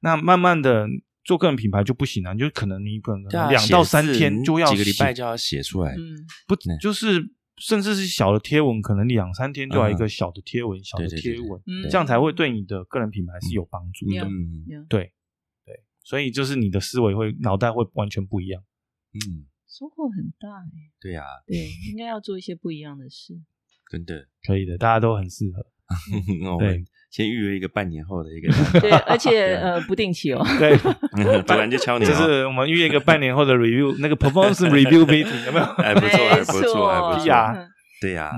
[0.00, 0.86] 那慢慢的
[1.24, 7.22] 做个人品牌就不行了，就可能你可能两到三天就要几个礼拜写就要写出来，嗯不就是
[7.56, 14.28] 甚至是小的贴文，可能两三天就要一个小的贴文，小的对对对贴文，嗯，这样才会对你的个人品牌是有帮助的。
[14.88, 15.12] 对
[15.64, 18.62] 对，所以就是你的思维会脑袋会完全不一样。
[19.12, 20.90] 嗯，收获很大哎。
[21.00, 21.56] 对呀，对，
[21.90, 23.40] 应该要做一些不一样的事。
[23.90, 24.28] 真的。
[24.46, 25.64] 可以的，大家都很适合。
[26.52, 30.76] 我对们先预约一个半年后的一个， 对，而且呃不定期哦， 对，
[31.46, 35.64] 突然就敲你，就是我们预约一个半年后的 review，那个 performance review meeting 有没有？
[35.78, 37.28] 哎不错，还不错，还不错。
[37.28, 37.68] 呀，
[38.00, 38.32] 对呀，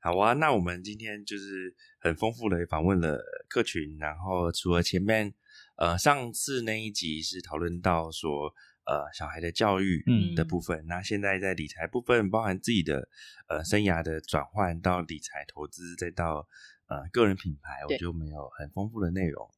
[0.00, 3.18] 好啊，那我们今天就是很丰富的访问了
[3.48, 5.34] 客群，然后除了前面
[5.76, 8.54] 呃上次那一集是讨论到说。
[8.86, 10.02] 呃，小孩的教育
[10.34, 13.06] 的部分，那现在在理财部分，包含自己的
[13.46, 16.44] 呃生涯的转换到理财投资，再到
[16.90, 19.48] 呃个人品牌，我就没有很丰富的内容。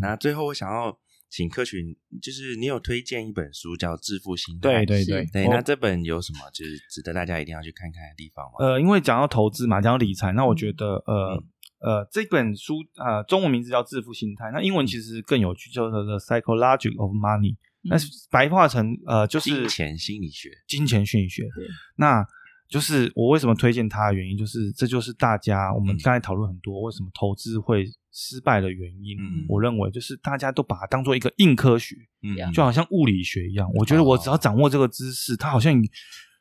[0.00, 5.48] 那最后我想要请客群，就是你有推荐一本书叫《致富心态》，对对对对。
[5.48, 8.52] 那这本有什么就是值得大家一定要去看看的地方吗？
[8.58, 11.42] 呃，因为讲到投资嘛，讲到理财，那我觉得呃
[11.80, 17.54] 呃这本书呃中文名字叫《致富心态》，那英文其实更有趣，叫做《The Psychology of Money》。
[17.82, 17.96] 那
[18.30, 21.48] 白话成呃，就是金钱心理学，金钱心理学。
[21.96, 22.22] 那
[22.70, 29.18] 就是我为什么推荐它的原因，就是这就是大家我们刚才讨论很多为什么投资会失败的原因。
[29.48, 33.70] 我认为就是大家都把它当做一个硬科学，嗯就好像物理学一样。
[33.74, 35.74] 我觉得我只要掌握这个知识，它好像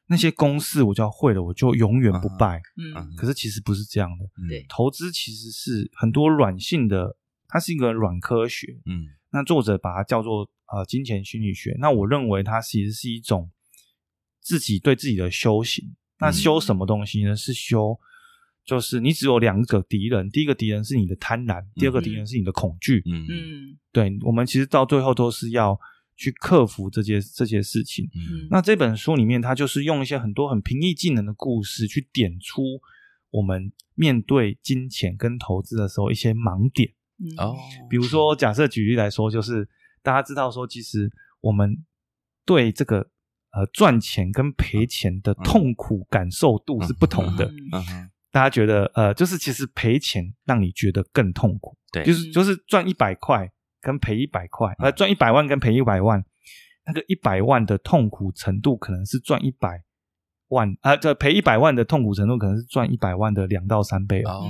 [0.08, 2.62] 那些公式我就要会了，我就永远不败。
[2.78, 4.26] 嗯，可是其实不是这样的。
[4.48, 7.18] 对，投资其实是很多软性的，
[7.48, 8.80] 它是一个软科学。
[8.86, 10.50] 嗯，那作者把它叫做。
[10.72, 13.50] 呃，金钱心理学，那我认为它其实是一种
[14.40, 15.96] 自己对自己的修行。
[16.20, 17.36] 那修什么东西呢？
[17.36, 17.98] 是修，
[18.66, 23.02] 就是你只有两个敌人，第一个敌人是你的贪婪，第二个敌人是你的恐惧。
[23.06, 25.80] 嗯嗯，对，我们其实到最后都是要
[26.16, 28.06] 去克服这些这些事情。
[28.14, 32.64] 嗯，那这本书里面，它就是用一些很多很平易近人的故事，去点出
[33.32, 36.92] 我们面对金钱跟投资的时候一些盲点。
[37.38, 37.56] 哦，
[37.90, 39.68] 比如说，假设举例来说，就是。
[40.02, 41.12] 大家知道说，其实
[41.42, 41.84] 我们
[42.46, 43.10] 对这个
[43.52, 47.52] 呃赚钱跟赔钱的痛苦感受度是不同的。
[48.32, 53.50] 大家觉得呃，就是其实赔钱让你觉得更痛苦，对，就是就是赚一百块
[53.82, 56.24] 跟赔一百块，呃，赚一百万跟赔一百万，
[56.86, 59.84] 那个一百万的痛苦程度可能是赚一百
[60.50, 64.48] 万啊，这赔一百万的痛苦程度可能是赚一百万的两到三倍哦。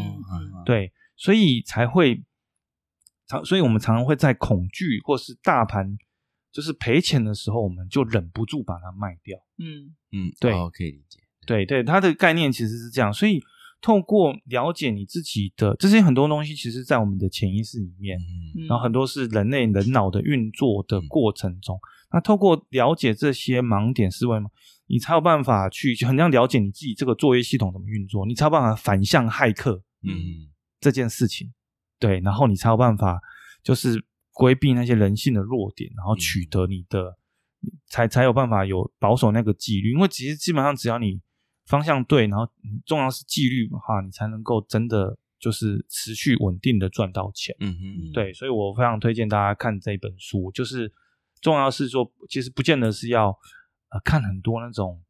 [0.66, 2.24] 对，所以才会。
[3.30, 5.95] 常，所以我们常常会在恐惧或是大盘
[6.52, 9.38] 就是赔钱的时候，我们就忍不住把它卖掉。
[9.58, 11.20] 嗯嗯，对，可以理解。
[11.45, 13.12] 对对，它的概念其实是这样。
[13.14, 13.41] 所以
[13.82, 21.80] 透过了解你自己的这些很多东西，其实，在我们的潜意识里面，嗯然后很多是人类人脑的运作的过程中。
[22.12, 24.50] 那透过了解这些盲点思维嘛，
[24.88, 29.84] 你才有办法去很像了解你自己这个作业系统怎么运作，你才有办法反向骇客。
[30.04, 31.54] 嗯，这件事情。
[32.00, 33.20] 对，然后你才有办法，
[33.62, 34.04] 就是
[34.40, 37.18] 规避那些人性的弱点，然后取得你的，
[37.88, 39.92] 才才有办法有保守那个纪律。
[39.92, 41.20] 因为其实基本上只要你
[41.66, 42.48] 方向对，然后
[42.86, 47.54] 重要是纪律的话，你才能够真的就是持续稳定的赚到钱。
[47.60, 50.50] 嗯嗯，对，所以我非常推荐大家看这本书。
[50.54, 50.90] 就是
[51.42, 53.38] 重要是说，其实不见得是要
[53.90, 55.02] 呃看很多那种。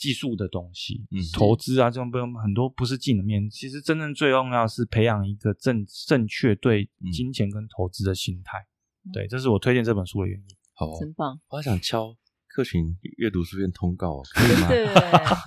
[0.00, 3.50] 技术的东西，嗯，投资啊，这种不用很多，不是技能面。
[3.50, 8.66] 其实真正最重要是培养一个正正确对金钱跟投资的心态。
[9.12, 10.56] 对，这是我推荐这本书的原因。
[10.72, 11.38] 好，真棒！
[11.50, 12.16] 我还想敲
[12.48, 14.68] 客群阅读书店通告，哦 可以吗？
[14.68, 14.86] 对，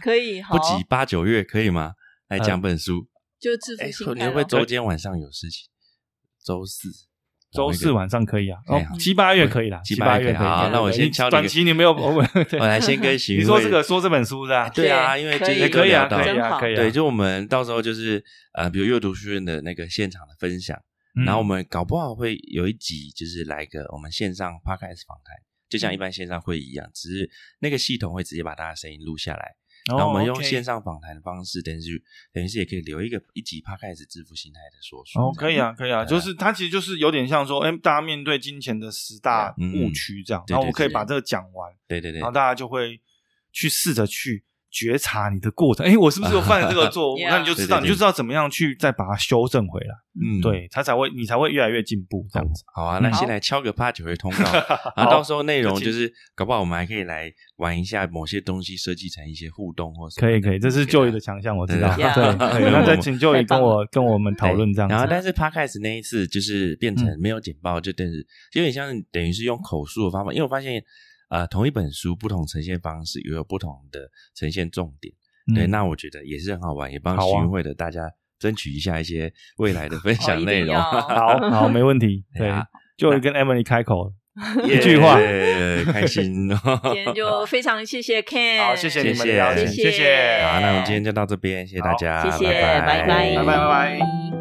[0.03, 0.41] 可以。
[0.47, 1.93] 不急，八九月可以吗？
[2.27, 3.07] 来讲本书，
[3.39, 4.13] 就致富心态。
[4.13, 5.67] 你会不会周间晚上有事情？
[6.43, 6.89] 周四。
[7.53, 10.47] 周四晚上可以啊，哦，七八月可以啦，七八月可以。
[10.47, 12.21] 好，那我先敲短期你没有， 我
[12.59, 13.37] 来先跟徐。
[13.37, 14.69] 你说这个说这本书是吧？
[14.69, 16.75] 对啊，因为今天可以啊，可以啊，可以。
[16.75, 18.23] 对，就我们到时候就是
[18.53, 20.77] 呃，比如阅读书院的那个现场的分享，
[21.25, 25.35] 然后我们搞不好会有一集就是来个我们线上 podcast 访谈，
[25.69, 27.29] 就像一般线上会议一样，只是
[27.59, 29.55] 那个系统会直接把大家声音录下来。
[29.87, 35.21] 然后我们用线上访谈的方式，等于是等于是也可以留一个一集，趴开始致富心态的说说。
[35.21, 43.01] 哦，可以啊，可以啊，就是它其实就是有点像说，哎，大家面对金钱的十大误区这样，然后我可以把这个讲完，对对对，然后大家就会
[43.51, 44.45] 去试着去。
[44.73, 47.17] 觉察你的过程，哎，我是不是又 犯了这个错误？
[47.29, 49.95] 那你就知道，你就知道怎么样去再把它修正回来。
[50.15, 52.25] 嗯，对，他才会，你才会越来越进步。
[52.31, 52.99] 这样子，好啊。
[53.01, 54.43] 那先来敲个八九月通告，
[54.97, 60.27] 然后到时候内容就是，搞不好我们还可以来玩一下某些东西，设计成一些互动或什么。
[60.27, 61.95] 可以，可以，这是就业的强项，我知道。
[61.95, 62.03] 对，
[62.71, 64.89] 那再请就业跟我跟我们讨论这样。
[64.89, 68.13] 然后，但是 Podcast 那一次就是变成没有简报，就等于
[68.53, 70.83] 有点像等于是用口述的方法，因为我发现。
[71.33, 73.99] 啊，同一本书不同呈现方式，又有不同的
[74.35, 75.11] 呈现重点。
[75.55, 78.01] 对，那我觉得也是很好玩，也帮徐会的大家
[78.37, 80.75] 争取一下一些未来的分享内容。
[80.79, 82.23] 好好，没问题。
[82.37, 82.51] 对，
[82.95, 84.13] 就跟 Emily 开口
[84.69, 85.17] 一句话，
[85.91, 86.49] 开心。
[86.49, 90.43] 今天就非常谢谢 Ken，好，谢谢你们的邀请，谢谢。
[90.45, 94.32] 好，那我们今天就到这边，谢谢大家，谢谢，拜拜，拜拜，拜拜。